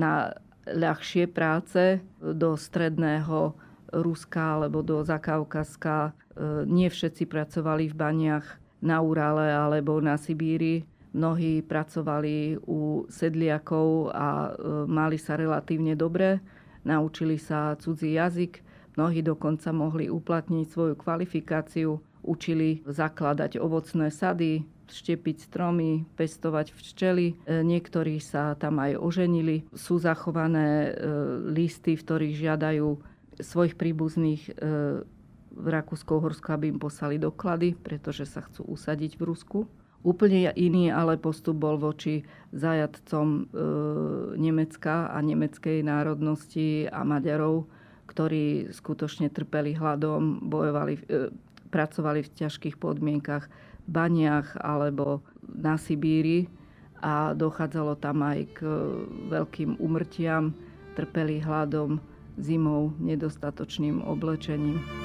na 0.00 0.32
ľahšie 0.64 1.28
práce 1.28 2.00
do 2.24 2.56
stredného 2.56 3.52
Ruska 3.92 4.56
alebo 4.56 4.80
do 4.80 5.04
Zakaukaska. 5.04 6.16
Nie 6.64 6.88
všetci 6.88 7.28
pracovali 7.28 7.92
v 7.92 7.98
baniach 8.00 8.48
na 8.80 9.04
Urale 9.04 9.52
alebo 9.52 10.00
na 10.00 10.16
Sibíri 10.16 10.88
Mnohí 11.14 11.62
pracovali 11.62 12.58
u 12.66 13.06
sedliakov 13.06 14.10
a 14.10 14.50
e, 14.50 14.52
mali 14.90 15.14
sa 15.14 15.38
relatívne 15.38 15.94
dobre, 15.94 16.42
naučili 16.82 17.38
sa 17.38 17.78
cudzí 17.78 18.18
jazyk, 18.18 18.58
mnohí 18.98 19.22
dokonca 19.22 19.70
mohli 19.70 20.10
uplatniť 20.10 20.66
svoju 20.66 20.94
kvalifikáciu, 20.98 22.02
učili 22.26 22.82
zakladať 22.82 23.62
ovocné 23.62 24.10
sady, 24.10 24.66
štepiť 24.90 25.46
stromy, 25.46 26.02
pestovať 26.18 26.74
včely. 26.74 27.38
E, 27.46 27.62
niektorí 27.62 28.18
sa 28.18 28.58
tam 28.58 28.82
aj 28.82 28.98
oženili. 28.98 29.62
Sú 29.70 30.02
zachované 30.02 30.90
e, 30.90 30.92
listy, 31.54 31.94
v 31.94 32.02
ktorých 32.02 32.34
žiadajú 32.42 32.88
svojich 33.38 33.74
príbuzných 33.74 34.62
v 35.54 35.66
Rakúsko-Horsku, 35.66 36.54
aby 36.54 36.70
im 36.70 36.78
poslali 36.78 37.18
doklady, 37.18 37.74
pretože 37.74 38.30
sa 38.30 38.46
chcú 38.46 38.62
usadiť 38.70 39.18
v 39.18 39.22
Rusku. 39.26 39.58
Úplne 40.04 40.52
iný 40.52 40.92
ale 40.92 41.16
postup 41.16 41.64
bol 41.64 41.80
voči 41.80 42.28
zajadcom 42.52 43.26
e, 43.26 43.42
Nemecka 44.36 45.08
a 45.08 45.16
nemeckej 45.24 45.80
národnosti 45.80 46.84
a 46.92 47.00
Maďarov, 47.08 47.64
ktorí 48.04 48.68
skutočne 48.68 49.32
trpeli 49.32 49.72
hladom, 49.72 50.44
bojovali, 50.44 51.00
e, 51.08 51.32
pracovali 51.72 52.20
v 52.20 52.32
ťažkých 52.36 52.76
podmienkach 52.76 53.48
v 53.84 53.88
baniach 53.88 54.60
alebo 54.60 55.24
na 55.48 55.80
Sibíri 55.80 56.52
a 57.00 57.32
dochádzalo 57.32 57.96
tam 57.96 58.24
aj 58.24 58.40
k 58.56 58.58
veľkým 59.28 59.80
umrtiam, 59.80 60.56
trpeli 60.96 61.40
hladom, 61.40 62.00
zimou, 62.40 62.92
nedostatočným 63.00 64.04
oblečením. 64.04 65.03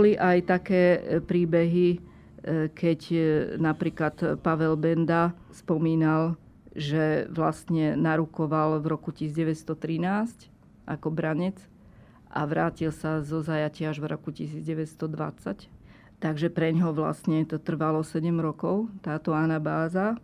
Boli 0.00 0.16
aj 0.16 0.48
také 0.48 0.82
príbehy, 1.28 2.00
keď 2.72 3.00
napríklad 3.60 4.40
Pavel 4.40 4.80
Benda 4.80 5.36
spomínal 5.52 6.40
že 6.74 7.26
vlastne 7.34 7.98
narukoval 7.98 8.78
v 8.78 8.86
roku 8.94 9.10
1913 9.10 10.48
ako 10.86 11.08
branec 11.10 11.58
a 12.30 12.46
vrátil 12.46 12.94
sa 12.94 13.20
zo 13.26 13.42
zajatia 13.42 13.90
až 13.90 13.98
v 13.98 14.06
roku 14.06 14.30
1920. 14.30 15.66
Takže 16.20 16.48
pre 16.52 16.70
ňoho 16.70 16.94
vlastne 16.94 17.42
to 17.48 17.58
trvalo 17.58 18.06
7 18.06 18.22
rokov, 18.38 18.86
táto 19.02 19.34
anabáza. 19.34 20.14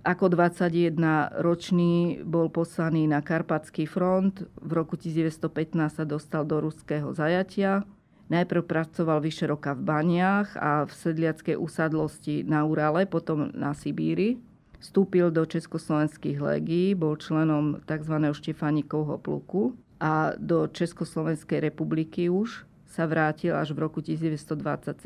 Ako 0.00 0.32
21-ročný 0.32 2.24
bol 2.24 2.48
poslaný 2.48 3.04
na 3.04 3.20
Karpatský 3.20 3.84
front. 3.84 4.48
V 4.56 4.70
roku 4.72 4.96
1915 4.96 6.00
sa 6.00 6.04
dostal 6.08 6.48
do 6.48 6.64
ruského 6.64 7.12
zajatia. 7.12 7.84
Najprv 8.30 8.62
pracoval 8.62 9.18
vyše 9.18 9.50
roka 9.50 9.74
v 9.74 9.82
baniach 9.82 10.54
a 10.54 10.86
v 10.86 10.92
sedliackej 10.94 11.58
usadlosti 11.58 12.46
na 12.46 12.62
Urale, 12.62 13.02
potom 13.02 13.50
na 13.50 13.74
Sibíri. 13.74 14.38
Vstúpil 14.78 15.34
do 15.34 15.42
Československých 15.42 16.38
legií, 16.38 16.94
bol 16.94 17.18
členom 17.18 17.82
tzv. 17.84 18.16
Štefanikovho 18.30 19.18
pluku 19.18 19.74
a 19.98 20.32
do 20.38 20.70
Československej 20.70 21.68
republiky 21.68 22.30
už 22.30 22.64
sa 22.86 23.04
vrátil 23.10 23.52
až 23.58 23.74
v 23.74 23.82
roku 23.82 23.98
1920 23.98 24.54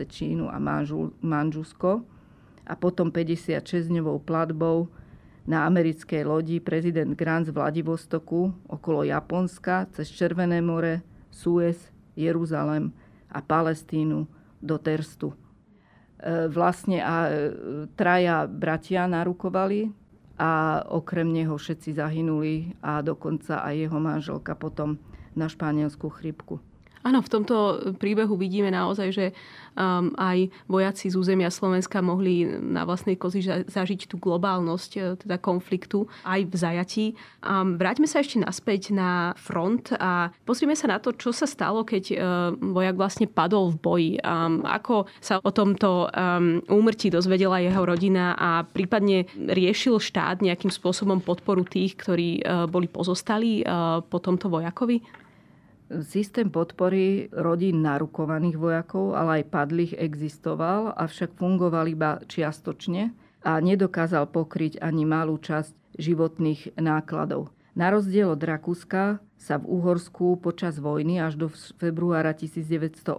Čínu 0.04 0.52
a 0.52 0.60
Manžusko 1.24 2.04
a 2.68 2.72
potom 2.76 3.08
56-dňovou 3.08 4.20
platbou 4.20 4.92
na 5.48 5.64
americkej 5.64 6.24
lodi 6.24 6.60
prezident 6.60 7.12
Grant 7.16 7.48
z 7.48 7.56
Vladivostoku 7.56 8.52
okolo 8.68 9.04
Japonska 9.04 9.88
cez 9.92 10.08
Červené 10.12 10.60
more, 10.60 11.04
Suez, 11.28 11.92
Jeruzalem 12.16 12.92
a 13.34 13.42
Palestínu 13.42 14.30
do 14.62 14.76
Terstu. 14.78 15.34
E, 15.34 16.46
vlastne 16.46 17.02
a 17.02 17.26
e, 17.26 17.32
traja 17.98 18.46
bratia 18.46 19.10
narukovali 19.10 19.90
a 20.38 20.82
okrem 20.86 21.30
neho 21.30 21.58
všetci 21.58 21.98
zahynuli 21.98 22.78
a 22.78 23.02
dokonca 23.02 23.66
aj 23.66 23.74
jeho 23.74 23.98
manželka 23.98 24.54
potom 24.54 24.98
na 25.34 25.50
španielskú 25.50 26.06
chrypku. 26.10 26.62
Áno, 27.04 27.20
v 27.20 27.28
tomto 27.28 27.56
príbehu 28.00 28.32
vidíme 28.40 28.72
naozaj, 28.72 29.08
že 29.12 29.26
um, 29.76 30.08
aj 30.16 30.48
vojaci 30.64 31.12
z 31.12 31.20
územia 31.20 31.52
Slovenska 31.52 32.00
mohli 32.00 32.48
na 32.48 32.88
vlastnej 32.88 33.20
kozi 33.20 33.44
zažiť 33.44 34.08
tú 34.08 34.16
globálnosť 34.16 34.90
e, 34.96 35.00
teda 35.20 35.36
konfliktu 35.36 36.08
aj 36.24 36.48
v 36.48 36.54
zajatí. 36.56 37.06
Um, 37.44 37.76
vráťme 37.76 38.08
sa 38.08 38.24
ešte 38.24 38.40
naspäť 38.40 38.96
na 38.96 39.36
front 39.36 39.92
a 40.00 40.32
pozrime 40.48 40.72
sa 40.72 40.88
na 40.88 40.96
to, 40.96 41.12
čo 41.12 41.28
sa 41.28 41.44
stalo, 41.44 41.84
keď 41.84 42.04
um, 42.16 42.72
vojak 42.72 42.96
vlastne 42.96 43.28
padol 43.28 43.76
v 43.76 43.78
boji. 43.84 44.12
Um, 44.24 44.64
ako 44.64 45.04
sa 45.20 45.44
o 45.44 45.50
tomto 45.52 46.08
um, 46.08 46.64
úmrtí 46.72 47.12
dozvedela 47.12 47.60
jeho 47.60 47.84
rodina 47.84 48.32
a 48.32 48.64
prípadne 48.64 49.28
riešil 49.36 50.00
štát 50.00 50.40
nejakým 50.40 50.72
spôsobom 50.72 51.20
podporu 51.20 51.68
tých, 51.68 52.00
ktorí 52.00 52.40
uh, 52.40 52.64
boli 52.64 52.88
pozostali 52.88 53.60
uh, 53.60 54.00
po 54.00 54.24
tomto 54.24 54.48
vojakovi? 54.48 55.23
Systém 56.02 56.50
podpory 56.50 57.30
rodín 57.30 57.86
narukovaných 57.86 58.58
vojakov, 58.58 59.14
ale 59.14 59.42
aj 59.42 59.50
padlých 59.54 59.92
existoval, 59.94 60.96
avšak 60.98 61.38
fungoval 61.38 61.86
iba 61.86 62.18
čiastočne 62.26 63.14
a 63.44 63.52
nedokázal 63.60 64.26
pokryť 64.32 64.82
ani 64.82 65.06
malú 65.06 65.38
časť 65.38 65.76
životných 66.00 66.74
nákladov. 66.80 67.54
Na 67.74 67.90
rozdiel 67.90 68.30
od 68.30 68.38
Rakúska 68.38 69.18
sa 69.34 69.58
v 69.58 69.66
Uhorsku 69.66 70.38
počas 70.38 70.78
vojny 70.78 71.18
až 71.18 71.34
do 71.34 71.46
februára 71.82 72.30
1918 72.30 73.18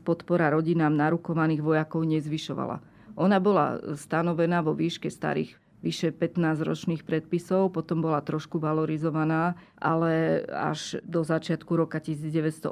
podpora 0.00 0.48
rodinám 0.56 0.96
narukovaných 0.96 1.60
vojakov 1.60 2.08
nezvyšovala. 2.08 2.80
Ona 3.20 3.36
bola 3.36 3.76
stanovená 4.00 4.64
vo 4.64 4.72
výške 4.72 5.12
starých 5.12 5.59
vyše 5.80 6.12
15 6.12 6.60
ročných 6.60 7.02
predpisov, 7.04 7.72
potom 7.72 8.04
bola 8.04 8.20
trošku 8.20 8.60
valorizovaná, 8.60 9.56
ale 9.80 10.44
až 10.52 11.00
do 11.04 11.24
začiatku 11.24 11.72
roka 11.72 12.00
1918, 12.00 12.68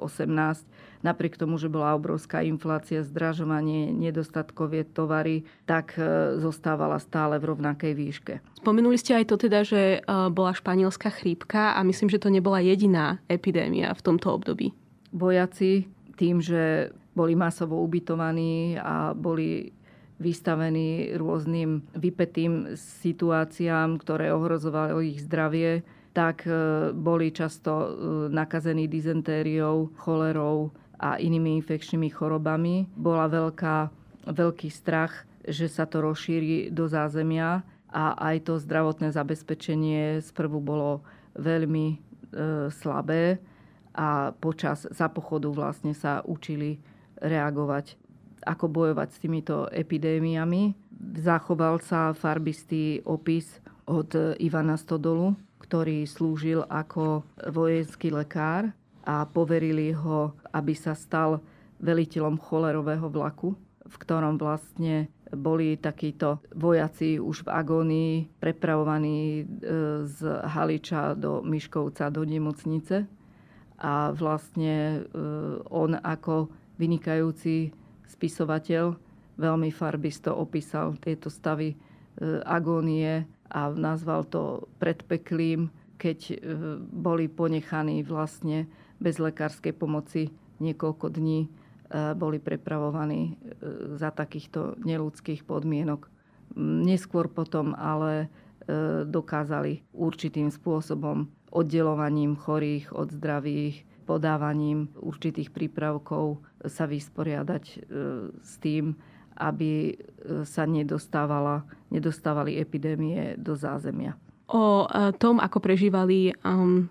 napriek 1.00 1.40
tomu, 1.40 1.56
že 1.56 1.72
bola 1.72 1.96
obrovská 1.96 2.44
inflácia, 2.44 3.00
zdražovanie, 3.00 3.90
nedostatkové 3.96 4.84
tovary, 4.84 5.48
tak 5.64 5.96
e, 5.96 6.36
zostávala 6.36 7.00
stále 7.00 7.40
v 7.40 7.48
rovnakej 7.54 7.92
výške. 7.96 8.34
Spomenuli 8.60 9.00
ste 9.00 9.16
aj 9.16 9.24
to 9.32 9.36
teda, 9.40 9.64
že 9.64 9.82
e, 9.98 10.10
bola 10.28 10.52
španielská 10.52 11.08
chrípka 11.08 11.74
a 11.74 11.80
myslím, 11.86 12.12
že 12.12 12.20
to 12.20 12.28
nebola 12.28 12.60
jediná 12.60 13.24
epidémia 13.30 13.96
v 13.96 14.04
tomto 14.04 14.36
období. 14.36 14.76
Vojaci 15.16 15.88
tým, 16.18 16.42
že 16.42 16.92
boli 17.18 17.34
masovo 17.34 17.82
ubytovaní 17.82 18.78
a 18.78 19.10
boli 19.14 19.74
vystavení 20.18 21.14
rôznym 21.14 21.86
vypetým 21.94 22.74
situáciám, 22.74 24.02
ktoré 24.02 24.34
ohrozovali 24.34 25.14
ich 25.14 25.22
zdravie, 25.22 25.86
tak 26.12 26.42
e, 26.44 26.90
boli 26.90 27.30
často 27.30 27.70
e, 27.70 27.88
nakazení 28.34 28.90
dizentériou, 28.90 29.94
cholerou 29.94 30.74
a 30.98 31.22
inými 31.22 31.62
infekčnými 31.62 32.10
chorobami. 32.10 32.90
Bola 32.98 33.30
veľká, 33.30 33.76
veľký 34.26 34.68
strach, 34.74 35.22
že 35.46 35.70
sa 35.70 35.86
to 35.86 36.02
rozšíri 36.02 36.74
do 36.74 36.90
zázemia 36.90 37.62
a 37.88 38.18
aj 38.18 38.50
to 38.50 38.54
zdravotné 38.58 39.14
zabezpečenie 39.14 40.18
sprvu 40.20 40.58
bolo 40.58 41.06
veľmi 41.38 41.86
e, 41.94 41.96
slabé 42.74 43.38
a 43.94 44.34
počas 44.34 44.90
za 44.90 45.06
pochodu 45.06 45.48
vlastne 45.54 45.94
sa 45.94 46.26
učili 46.26 46.82
reagovať 47.22 48.07
ako 48.48 48.72
bojovať 48.72 49.08
s 49.12 49.20
týmito 49.20 49.68
epidémiami. 49.68 50.72
Zachoval 51.20 51.84
sa 51.84 52.16
farbistý 52.16 53.04
opis 53.04 53.60
od 53.84 54.08
Ivana 54.40 54.80
Stodolu, 54.80 55.36
ktorý 55.60 56.08
slúžil 56.08 56.64
ako 56.64 57.28
vojenský 57.52 58.08
lekár 58.08 58.72
a 59.04 59.28
poverili 59.28 59.92
ho, 59.92 60.32
aby 60.52 60.72
sa 60.72 60.96
stal 60.96 61.44
veliteľom 61.80 62.40
cholerového 62.40 63.06
vlaku, 63.12 63.52
v 63.84 63.94
ktorom 64.00 64.40
vlastne 64.40 65.08
boli 65.32 65.76
takíto 65.76 66.40
vojaci 66.56 67.20
už 67.20 67.44
v 67.44 67.52
agónii 67.52 68.12
prepravovaní 68.40 69.20
e, 69.20 69.44
z 70.08 70.18
Haliča 70.24 71.12
do 71.12 71.44
Miškovca 71.44 72.08
do 72.08 72.24
nemocnice. 72.24 73.04
A 73.78 74.10
vlastne 74.10 74.74
e, 74.74 75.20
on 75.68 75.94
ako 76.00 76.48
vynikajúci 76.80 77.70
spisovateľ 78.08 78.96
veľmi 79.38 79.70
farbisto 79.70 80.34
opísal 80.34 80.98
tieto 80.98 81.30
stavy 81.30 81.72
e, 81.72 81.76
agónie 82.42 83.28
a 83.48 83.60
nazval 83.70 84.26
to 84.26 84.66
predpeklým, 84.82 85.70
keď 85.96 86.18
e, 86.28 86.36
boli 86.80 87.30
ponechaní 87.30 88.02
vlastne 88.02 88.66
bez 88.98 89.22
lekárskej 89.22 89.72
pomoci 89.78 90.34
niekoľko 90.58 91.06
dní 91.14 91.46
e, 91.46 91.48
boli 92.18 92.42
prepravovaní 92.42 93.38
za 93.94 94.10
takýchto 94.10 94.80
neludských 94.82 95.46
podmienok. 95.46 96.10
Neskôr 96.58 97.30
potom 97.30 97.76
ale 97.76 98.32
dokázali 99.08 99.80
určitým 99.96 100.52
spôsobom 100.52 101.24
oddelovaním 101.48 102.36
chorých 102.36 102.92
od 102.92 103.08
zdravých 103.08 103.80
podávaním 104.04 104.92
určitých 105.00 105.48
prípravkov 105.48 106.44
sa 106.66 106.90
vysporiadať 106.90 107.64
e, 107.70 107.76
s 108.42 108.52
tým, 108.58 108.98
aby 109.38 109.94
e, 109.94 110.42
sa 110.42 110.66
nedostávala, 110.66 111.62
nedostávali 111.94 112.58
epidémie 112.58 113.38
do 113.38 113.54
zázemia. 113.54 114.18
O 114.48 114.88
e, 114.88 115.12
tom, 115.20 115.38
ako 115.38 115.60
prežívali 115.60 116.32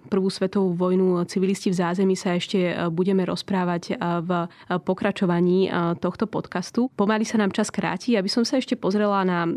prvú 0.08 0.30
svetovú 0.30 0.78
vojnu 0.78 1.26
civilisti 1.26 1.74
v 1.74 1.80
zázemí 1.82 2.14
sa 2.14 2.38
ešte 2.38 2.72
budeme 2.94 3.26
rozprávať 3.26 3.98
v 3.98 4.30
pokračovaní 4.86 5.68
tohto 5.98 6.30
podcastu. 6.30 6.94
Pomaly 6.94 7.26
sa 7.26 7.42
nám 7.42 7.52
čas 7.52 7.74
kráti, 7.74 8.14
aby 8.14 8.30
som 8.30 8.46
sa 8.46 8.62
ešte 8.62 8.78
pozrela 8.78 9.26
na 9.26 9.50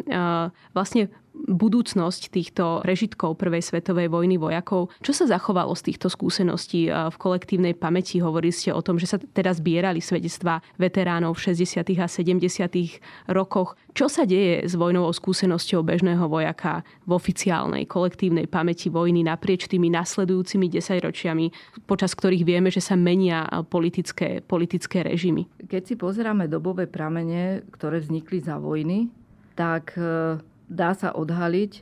vlastne 0.73 1.12
budúcnosť 1.48 2.33
týchto 2.33 2.85
prežitkov 2.85 3.38
Prvej 3.40 3.64
svetovej 3.64 4.12
vojny 4.12 4.37
vojakov. 4.37 4.92
Čo 5.00 5.12
sa 5.12 5.24
zachovalo 5.31 5.72
z 5.72 5.92
týchto 5.92 6.12
skúseností 6.12 6.90
v 6.90 7.16
kolektívnej 7.16 7.72
pamäti? 7.79 8.20
Hovorili 8.20 8.53
ste 8.53 8.74
o 8.74 8.83
tom, 8.85 9.00
že 9.00 9.09
sa 9.09 9.16
teda 9.16 9.55
zbierali 9.55 10.03
svedectvá 10.03 10.61
veteránov 10.76 11.38
v 11.38 11.55
60. 11.55 11.85
a 12.00 12.07
70. 12.09 13.33
rokoch. 13.33 13.79
Čo 13.96 14.07
sa 14.07 14.22
deje 14.29 14.66
s 14.66 14.74
vojnovou 14.79 15.11
skúsenosťou 15.11 15.83
bežného 15.83 16.26
vojaka 16.31 16.87
v 17.07 17.11
oficiálnej 17.16 17.85
kolektívnej 17.90 18.46
pamäti 18.46 18.92
vojny 18.92 19.26
naprieč 19.26 19.66
tými 19.66 19.90
nasledujúcimi 19.90 20.70
desaťročiami, 20.70 21.46
počas 21.87 22.14
ktorých 22.14 22.46
vieme, 22.46 22.68
že 22.70 22.83
sa 22.83 22.94
menia 22.94 23.46
politické, 23.66 24.42
politické 24.44 25.03
režimy? 25.03 25.46
Keď 25.66 25.83
si 25.83 25.94
pozeráme 25.98 26.46
dobové 26.46 26.87
pramene, 26.87 27.66
ktoré 27.74 28.03
vznikli 28.03 28.38
za 28.42 28.59
vojny, 28.59 29.11
tak 29.59 29.92
e, 29.98 30.38
dá 30.70 30.94
sa 30.94 31.11
odhaliť, 31.11 31.72
e, 31.74 31.80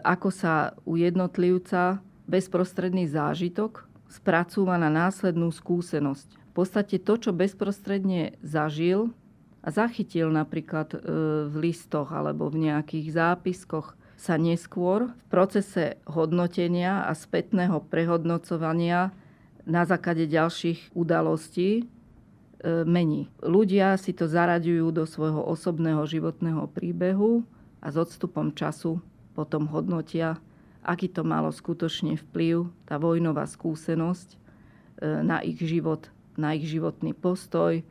ako 0.00 0.28
sa 0.32 0.72
u 0.88 0.96
jednotlivca 0.96 2.00
bezprostredný 2.24 3.04
zážitok 3.04 3.84
spracúva 4.08 4.80
na 4.80 4.88
následnú 4.88 5.52
skúsenosť. 5.52 6.40
V 6.50 6.52
podstate 6.56 6.96
to, 6.96 7.20
čo 7.20 7.30
bezprostredne 7.36 8.40
zažil 8.40 9.12
a 9.60 9.68
zachytil 9.68 10.32
napríklad 10.32 10.96
e, 10.96 10.98
v 11.52 11.54
listoch 11.60 12.08
alebo 12.08 12.48
v 12.48 12.72
nejakých 12.72 13.12
zápiskoch, 13.12 13.92
sa 14.14 14.40
neskôr 14.40 15.12
v 15.12 15.24
procese 15.28 16.00
hodnotenia 16.08 17.04
a 17.04 17.12
spätného 17.12 17.84
prehodnocovania 17.92 19.12
na 19.68 19.84
základe 19.84 20.24
ďalších 20.24 20.96
udalostí 20.96 21.84
mení. 22.64 23.28
Ľudia 23.44 24.00
si 24.00 24.16
to 24.16 24.24
zaraďujú 24.24 24.88
do 24.96 25.04
svojho 25.04 25.44
osobného 25.44 26.00
životného 26.08 26.64
príbehu 26.72 27.44
a 27.84 27.92
s 27.92 27.96
odstupom 28.00 28.56
času 28.56 29.04
potom 29.36 29.68
hodnotia, 29.68 30.40
aký 30.80 31.12
to 31.12 31.20
malo 31.20 31.52
skutočne 31.52 32.16
vplyv, 32.16 32.72
tá 32.88 32.96
vojnová 32.96 33.44
skúsenosť 33.44 34.28
e, 34.32 34.36
na 35.20 35.44
ich 35.44 35.60
život, 35.60 36.08
na 36.40 36.56
ich 36.56 36.64
životný 36.64 37.12
postoj, 37.12 37.80
e, 37.80 37.84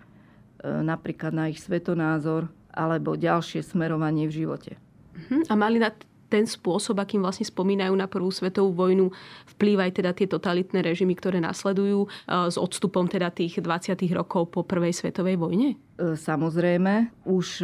napríklad 0.65 1.29
na 1.29 1.45
ich 1.53 1.61
svetonázor 1.61 2.49
alebo 2.73 3.13
ďalšie 3.13 3.61
smerovanie 3.61 4.25
v 4.25 4.45
živote. 4.45 4.71
Mhm. 5.13 5.45
A 5.45 5.53
mali 5.53 5.77
na 5.77 5.93
ten 6.33 6.49
spôsob, 6.49 6.97
akým 6.97 7.21
vlastne 7.21 7.45
spomínajú 7.45 7.93
na 7.93 8.09
prvú 8.09 8.33
svetovú 8.33 8.73
vojnu, 8.73 9.13
vplývajú 9.53 9.91
teda 9.93 10.17
tie 10.17 10.25
totalitné 10.25 10.81
režimy, 10.81 11.13
ktoré 11.13 11.37
nasledujú 11.37 12.09
e, 12.09 12.09
s 12.49 12.57
odstupom 12.57 13.05
teda 13.05 13.29
tých 13.29 13.61
20. 13.61 13.93
rokov 14.17 14.49
po 14.49 14.65
prvej 14.65 14.97
svetovej 14.97 15.37
vojne? 15.37 15.77
Samozrejme, 16.01 17.13
už 17.29 17.61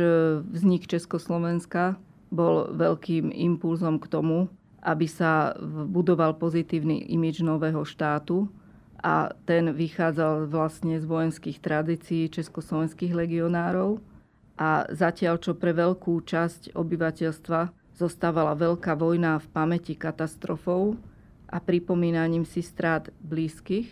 vznik 0.54 0.86
Československa 0.86 1.98
bol 2.30 2.70
veľkým 2.74 3.34
impulzom 3.34 3.98
k 3.98 4.10
tomu, 4.10 4.50
aby 4.80 5.06
sa 5.10 5.54
budoval 5.90 6.40
pozitívny 6.40 7.10
imič 7.12 7.44
nového 7.44 7.84
štátu 7.84 8.48
a 9.00 9.32
ten 9.44 9.72
vychádzal 9.72 10.48
vlastne 10.48 11.00
z 11.00 11.06
vojenských 11.08 11.60
tradícií 11.60 12.32
československých 12.32 13.12
legionárov. 13.16 14.00
A 14.60 14.84
zatiaľ, 14.92 15.40
čo 15.40 15.56
pre 15.56 15.72
veľkú 15.72 16.20
časť 16.24 16.76
obyvateľstva 16.76 17.72
zostávala 17.96 18.56
veľká 18.60 18.96
vojna 18.96 19.40
v 19.40 19.48
pamäti 19.56 19.96
katastrofou 19.96 21.00
a 21.48 21.58
pripomínaním 21.64 22.44
si 22.44 22.60
strát 22.60 23.08
blízkych, 23.24 23.88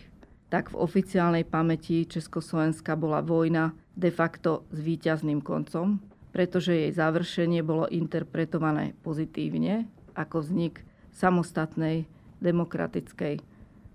tak 0.52 0.72
v 0.72 0.80
oficiálnej 0.80 1.44
pamäti 1.44 2.04
Československa 2.08 2.96
bola 2.96 3.20
vojna 3.20 3.76
de 3.96 4.12
facto 4.12 4.64
s 4.72 4.80
víťazným 4.80 5.44
koncom 5.44 6.00
pretože 6.30 6.76
jej 6.76 6.92
završenie 6.92 7.64
bolo 7.64 7.88
interpretované 7.88 8.94
pozitívne 9.00 9.88
ako 10.14 10.44
vznik 10.44 10.84
samostatnej 11.14 12.06
demokratickej 12.38 13.42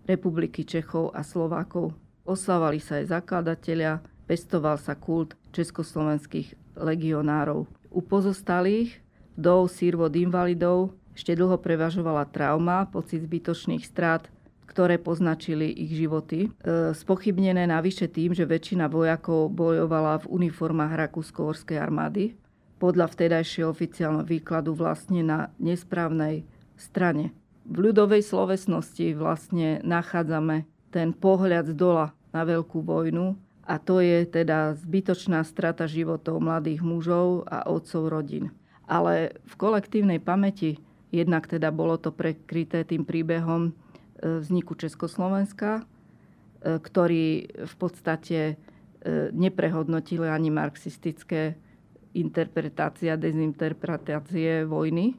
republiky 0.07 0.67
Čechov 0.67 1.15
a 1.15 1.23
Slovákov. 1.23 1.95
Oslavali 2.23 2.79
sa 2.79 2.99
aj 2.99 3.19
zakladatelia, 3.19 4.03
pestoval 4.27 4.79
sa 4.79 4.95
kult 4.95 5.35
československých 5.51 6.79
legionárov. 6.79 7.67
U 7.93 7.99
pozostalých, 8.01 8.99
vdov, 9.35 9.71
sírvod, 9.71 10.11
invalidov 10.15 10.95
ešte 11.13 11.37
dlho 11.37 11.61
prevažovala 11.61 12.25
trauma, 12.25 12.89
pocit 12.89 13.21
zbytočných 13.21 13.85
strát, 13.85 14.25
ktoré 14.73 14.97
poznačili 14.97 15.69
ich 15.69 15.93
životy. 15.93 16.49
E, 16.49 16.97
spochybnené 16.97 17.69
navyše 17.69 18.09
tým, 18.09 18.33
že 18.33 18.49
väčšina 18.49 18.89
vojakov 18.89 19.53
bojovala 19.53 20.25
v 20.25 20.41
uniformách 20.41 20.97
Rakúsko-Horskej 20.97 21.77
armády, 21.77 22.33
podľa 22.81 23.13
vtedajšieho 23.13 23.69
oficiálneho 23.69 24.25
výkladu 24.25 24.73
vlastne 24.73 25.21
na 25.21 25.53
nesprávnej 25.61 26.49
strane. 26.73 27.29
V 27.69 27.85
ľudovej 27.85 28.25
slovesnosti 28.25 29.13
vlastne 29.13 29.77
nachádzame 29.85 30.65
ten 30.89 31.13
pohľad 31.13 31.69
z 31.69 31.77
dola 31.77 32.17
na 32.33 32.41
veľkú 32.41 32.81
vojnu 32.81 33.37
a 33.63 33.77
to 33.77 34.01
je 34.01 34.25
teda 34.25 34.73
zbytočná 34.75 35.45
strata 35.45 35.85
životov 35.85 36.41
mladých 36.41 36.81
mužov 36.83 37.45
a 37.45 37.69
otcov 37.69 38.09
rodín. 38.09 38.51
Ale 38.89 39.37
v 39.47 39.53
kolektívnej 39.55 40.19
pamäti 40.19 40.81
jednak 41.13 41.45
teda 41.47 41.69
bolo 41.69 41.95
to 41.95 42.09
prekryté 42.09 42.83
tým 42.83 43.05
príbehom 43.05 43.71
vzniku 44.23 44.79
Československa, 44.79 45.83
e, 45.83 46.79
ktorý 46.79 47.51
v 47.67 47.75
podstate 47.75 48.39
e, 48.39 48.55
neprehodnotili 49.35 50.31
ani 50.31 50.49
marxistické 50.49 51.59
interpretácie 52.15 53.11
a 53.11 53.19
dezinterpretácie 53.19 54.63
vojny. 54.63 55.17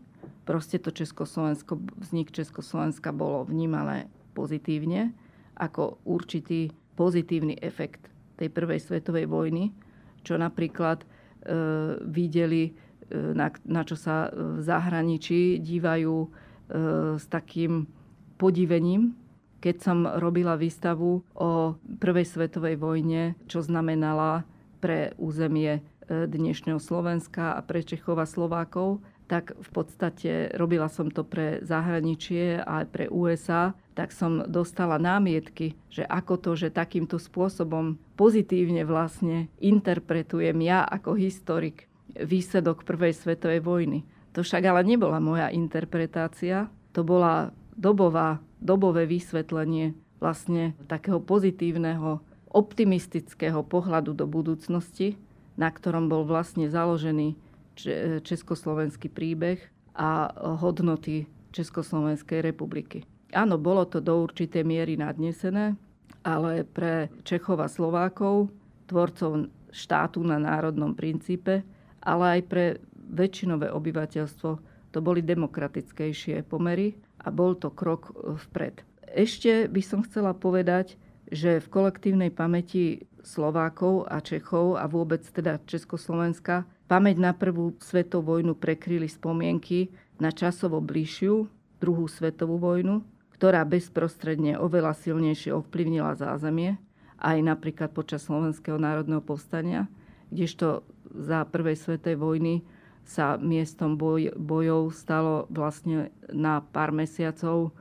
Proste 0.48 0.80
to 0.80 0.94
Československo, 0.94 1.80
vznik 2.00 2.32
Československa 2.32 3.12
bolo 3.12 3.44
vnímané 3.44 4.08
pozitívne 4.32 5.12
ako 5.54 6.02
určitý 6.06 6.70
pozitívny 6.98 7.58
efekt 7.62 8.10
tej 8.34 8.50
prvej 8.50 8.82
svetovej 8.82 9.30
vojny, 9.30 9.70
čo 10.26 10.34
napríklad 10.38 11.02
e, 11.02 11.06
videli, 12.02 12.70
e, 12.70 12.72
na, 13.34 13.50
na 13.66 13.82
čo 13.86 13.94
sa 13.94 14.30
v 14.30 14.62
zahraničí 14.62 15.62
dívajú 15.62 16.16
e, 16.24 16.28
s 17.18 17.24
takým 17.30 17.86
podivením, 18.36 19.14
keď 19.64 19.76
som 19.80 20.04
robila 20.04 20.60
výstavu 20.60 21.24
o 21.32 21.50
Prvej 21.96 22.28
svetovej 22.28 22.76
vojne, 22.76 23.32
čo 23.48 23.64
znamenala 23.64 24.44
pre 24.84 25.16
územie 25.16 25.80
e, 25.80 26.28
dnešného 26.28 26.76
Slovenska 26.76 27.56
a 27.56 27.64
pre 27.64 27.80
Čechov 27.80 28.20
a 28.20 28.28
Slovákov, 28.28 29.00
tak 29.24 29.56
v 29.56 29.68
podstate 29.72 30.52
robila 30.52 30.92
som 30.92 31.08
to 31.08 31.24
pre 31.24 31.64
zahraničie 31.64 32.60
a 32.60 32.84
aj 32.84 32.86
pre 32.92 33.04
USA, 33.08 33.72
tak 33.96 34.12
som 34.12 34.44
dostala 34.44 35.00
námietky, 35.00 35.80
že 35.88 36.04
ako 36.04 36.36
to, 36.36 36.50
že 36.60 36.76
takýmto 36.76 37.16
spôsobom 37.16 37.96
pozitívne 38.20 38.84
vlastne 38.84 39.48
interpretujem 39.64 40.60
ja 40.60 40.84
ako 40.84 41.16
historik 41.16 41.88
výsledok 42.12 42.84
Prvej 42.84 43.16
svetovej 43.16 43.64
vojny. 43.64 44.04
To 44.36 44.44
však 44.44 44.60
ale 44.60 44.84
nebola 44.84 45.22
moja 45.22 45.48
interpretácia, 45.48 46.68
to 46.92 47.00
bola 47.00 47.50
dobová, 47.76 48.40
dobové 48.62 49.06
vysvetlenie 49.06 49.94
vlastne 50.22 50.72
takého 50.88 51.20
pozitívneho, 51.20 52.22
optimistického 52.54 53.66
pohľadu 53.66 54.14
do 54.14 54.24
budúcnosti, 54.30 55.18
na 55.58 55.70
ktorom 55.70 56.06
bol 56.06 56.22
vlastne 56.22 56.70
založený 56.70 57.34
československý 58.22 59.10
príbeh 59.10 59.58
a 59.94 60.30
hodnoty 60.62 61.26
Československej 61.54 62.42
republiky. 62.42 63.06
Áno, 63.34 63.58
bolo 63.58 63.86
to 63.86 63.98
do 63.98 64.22
určitej 64.22 64.62
miery 64.62 64.94
nadnesené, 64.98 65.74
ale 66.22 66.62
pre 66.62 67.10
Čechov 67.26 67.58
a 67.62 67.70
Slovákov, 67.70 68.50
tvorcov 68.86 69.50
štátu 69.74 70.22
na 70.22 70.38
národnom 70.38 70.94
princípe, 70.94 71.66
ale 72.02 72.38
aj 72.38 72.40
pre 72.46 72.64
väčšinové 73.10 73.70
obyvateľstvo 73.74 74.50
to 74.94 74.98
boli 75.02 75.22
demokratickejšie 75.26 76.46
pomery 76.46 76.94
a 77.24 77.28
bol 77.32 77.56
to 77.56 77.72
krok 77.72 78.12
e, 78.12 78.36
vpred. 78.36 78.84
Ešte 79.08 79.66
by 79.66 79.82
som 79.82 80.04
chcela 80.04 80.36
povedať, 80.36 81.00
že 81.32 81.58
v 81.58 81.66
kolektívnej 81.72 82.28
pamäti 82.28 83.08
Slovákov 83.24 84.04
a 84.06 84.20
Čechov 84.20 84.76
a 84.76 84.84
vôbec 84.84 85.24
teda 85.24 85.56
Československa 85.64 86.68
pamäť 86.84 87.16
na 87.16 87.32
prvú 87.32 87.72
svetovú 87.80 88.36
vojnu 88.36 88.52
prekryli 88.52 89.08
spomienky 89.08 89.88
na 90.20 90.28
časovo 90.28 90.84
bližšiu 90.84 91.48
druhú 91.80 92.06
svetovú 92.06 92.60
vojnu, 92.60 93.00
ktorá 93.34 93.64
bezprostredne 93.64 94.60
oveľa 94.60 94.94
silnejšie 94.94 95.52
ovplyvnila 95.52 96.14
zázemie, 96.16 96.76
aj 97.18 97.40
napríklad 97.40 97.90
počas 97.90 98.24
Slovenského 98.28 98.76
národného 98.76 99.24
povstania, 99.24 99.88
kdežto 100.28 100.84
za 101.12 101.44
prvej 101.48 101.76
svetovej 101.76 102.18
vojny 102.20 102.54
sa 103.04 103.36
miestom 103.36 104.00
boj, 104.00 104.32
bojov 104.36 104.96
stalo 104.96 105.44
vlastne 105.52 106.08
na 106.32 106.64
pár 106.64 106.90
mesiacov 106.90 107.76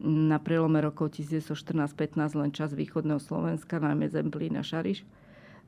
na 0.00 0.40
prelome 0.40 0.80
rokov 0.80 1.12
1914-15 1.20 2.40
len 2.40 2.50
čas 2.54 2.72
východného 2.72 3.20
Slovenska, 3.20 3.82
najmä 3.82 4.08
Zemplín 4.08 4.56
a 4.56 4.64
Šariš, 4.64 5.04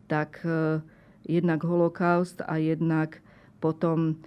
tak 0.08 0.40
e, 0.46 0.80
jednak 1.28 1.60
holokaust 1.66 2.40
a 2.46 2.56
jednak 2.56 3.20
potom 3.60 4.18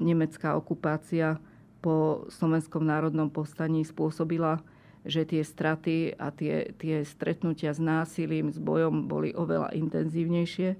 nemecká 0.00 0.56
okupácia 0.56 1.36
po 1.80 2.28
Slovenskom 2.28 2.84
národnom 2.84 3.28
povstaní 3.32 3.84
spôsobila, 3.84 4.60
že 5.04 5.24
tie 5.24 5.40
straty 5.40 6.12
a 6.20 6.28
tie, 6.28 6.76
tie 6.76 7.00
stretnutia 7.04 7.72
s 7.72 7.80
násilím, 7.80 8.52
s 8.52 8.60
bojom 8.60 9.08
boli 9.08 9.32
oveľa 9.32 9.72
intenzívnejšie. 9.72 10.76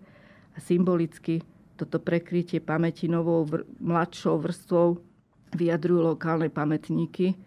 Symbolicky 0.60 1.40
toto 1.80 1.96
prekrytie 1.96 2.60
pamäti 2.60 3.08
novou 3.08 3.48
vr- 3.48 3.64
mladšou 3.80 4.36
vrstvou 4.36 5.00
vyjadrujú 5.56 6.12
lokálne 6.12 6.52
pamätníky 6.52 7.40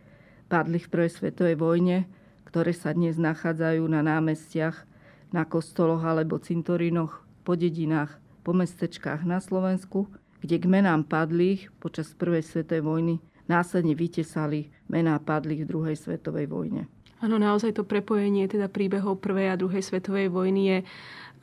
padli 0.50 0.82
v 0.82 0.90
prvej 0.90 1.12
svetovej 1.14 1.56
vojne, 1.62 2.10
ktoré 2.50 2.74
sa 2.74 2.98
dnes 2.98 3.22
nachádzajú 3.22 3.86
na 3.86 4.02
námestiach, 4.02 4.90
na 5.30 5.46
kostoloch 5.46 6.02
alebo 6.02 6.42
cintorínoch, 6.42 7.22
po 7.46 7.54
dedinách, 7.54 8.18
po 8.42 8.58
mestečkách 8.58 9.22
na 9.22 9.38
Slovensku, 9.38 10.10
kde 10.42 10.58
k 10.58 10.66
menám 10.66 11.06
padlých 11.06 11.70
počas 11.78 12.10
prvej 12.18 12.42
svetovej 12.42 12.84
vojny 12.84 13.16
následne 13.46 13.94
vytesali 13.94 14.74
mená 14.90 15.20
padlých 15.22 15.68
v 15.68 15.70
druhej 15.70 15.98
svetovej 16.00 16.50
vojne. 16.50 16.90
Áno, 17.24 17.40
naozaj 17.40 17.80
to 17.80 17.88
prepojenie 17.88 18.52
teda 18.52 18.68
príbehov 18.68 19.24
prvej 19.24 19.56
a 19.56 19.60
druhej 19.60 19.80
svetovej 19.80 20.28
vojny 20.28 20.62
je 20.68 20.78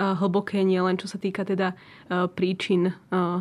hlboké, 0.01 0.61
nie 0.65 0.81
len 0.81 0.97
čo 0.97 1.09
sa 1.09 1.17
týka 1.17 1.41
teda 1.45 1.73
príčin 2.37 2.93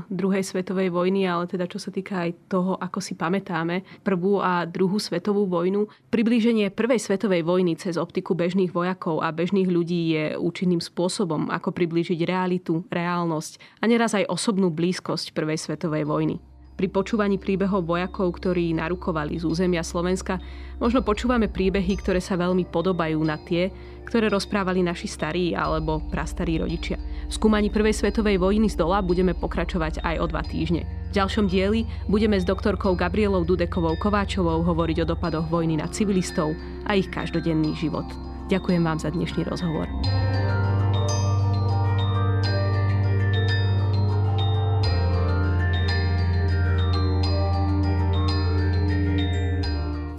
druhej 0.08 0.44
svetovej 0.44 0.92
vojny, 0.92 1.28
ale 1.28 1.48
teda 1.52 1.68
čo 1.68 1.80
sa 1.80 1.92
týka 1.92 2.28
aj 2.28 2.52
toho, 2.52 2.76
ako 2.80 3.00
si 3.00 3.16
pamätáme 3.16 3.84
prvú 4.08 4.40
a 4.40 4.64
druhú 4.64 5.00
svetovú 5.00 5.48
vojnu. 5.52 5.88
Priblíženie 6.12 6.72
prvej 6.72 7.00
svetovej 7.00 7.44
vojny 7.44 7.76
cez 7.76 8.00
optiku 8.00 8.36
bežných 8.36 8.72
vojakov 8.72 9.20
a 9.20 9.36
bežných 9.36 9.68
ľudí 9.68 10.16
je 10.16 10.26
účinným 10.40 10.84
spôsobom, 10.84 11.48
ako 11.48 11.76
priblížiť 11.76 12.24
realitu, 12.24 12.88
reálnosť 12.88 13.84
a 13.84 13.88
neraz 13.88 14.16
aj 14.16 14.32
osobnú 14.32 14.72
blízkosť 14.72 15.32
prvej 15.36 15.60
svetovej 15.60 16.08
vojny. 16.08 16.40
Pri 16.80 16.88
počúvaní 16.88 17.36
príbehov 17.36 17.84
vojakov, 17.84 18.40
ktorí 18.40 18.72
narukovali 18.72 19.36
z 19.36 19.44
územia 19.44 19.84
Slovenska, 19.84 20.40
možno 20.80 21.04
počúvame 21.04 21.52
príbehy, 21.52 22.00
ktoré 22.00 22.24
sa 22.24 22.40
veľmi 22.40 22.72
podobajú 22.72 23.20
na 23.20 23.36
tie, 23.36 23.68
ktoré 24.08 24.32
rozprávali 24.32 24.80
naši 24.80 25.12
starí 25.12 25.52
alebo 25.52 26.00
prastarí 26.08 26.56
rodičia. 26.56 26.96
V 27.28 27.36
skúmaní 27.36 27.68
Prvej 27.68 28.00
svetovej 28.00 28.40
vojny 28.40 28.72
z 28.72 28.80
dola 28.80 29.04
budeme 29.04 29.36
pokračovať 29.36 30.00
aj 30.08 30.16
o 30.24 30.26
dva 30.32 30.40
týždne. 30.40 30.88
V 31.12 31.20
ďalšom 31.20 31.52
dieli 31.52 31.84
budeme 32.08 32.40
s 32.40 32.48
doktorkou 32.48 32.96
Gabrielou 32.96 33.44
Dudekovou 33.44 34.00
Kováčovou 34.00 34.64
hovoriť 34.64 35.04
o 35.04 35.10
dopadoch 35.12 35.52
vojny 35.52 35.84
na 35.84 35.92
civilistov 35.92 36.56
a 36.88 36.96
ich 36.96 37.12
každodenný 37.12 37.76
život. 37.76 38.08
Ďakujem 38.48 38.88
vám 38.88 39.04
za 39.04 39.12
dnešný 39.12 39.44
rozhovor. 39.52 39.92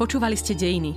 Počúvali 0.01 0.33
ste 0.33 0.57
Dejiny, 0.57 0.97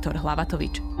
Hlavatovič. 0.09 1.00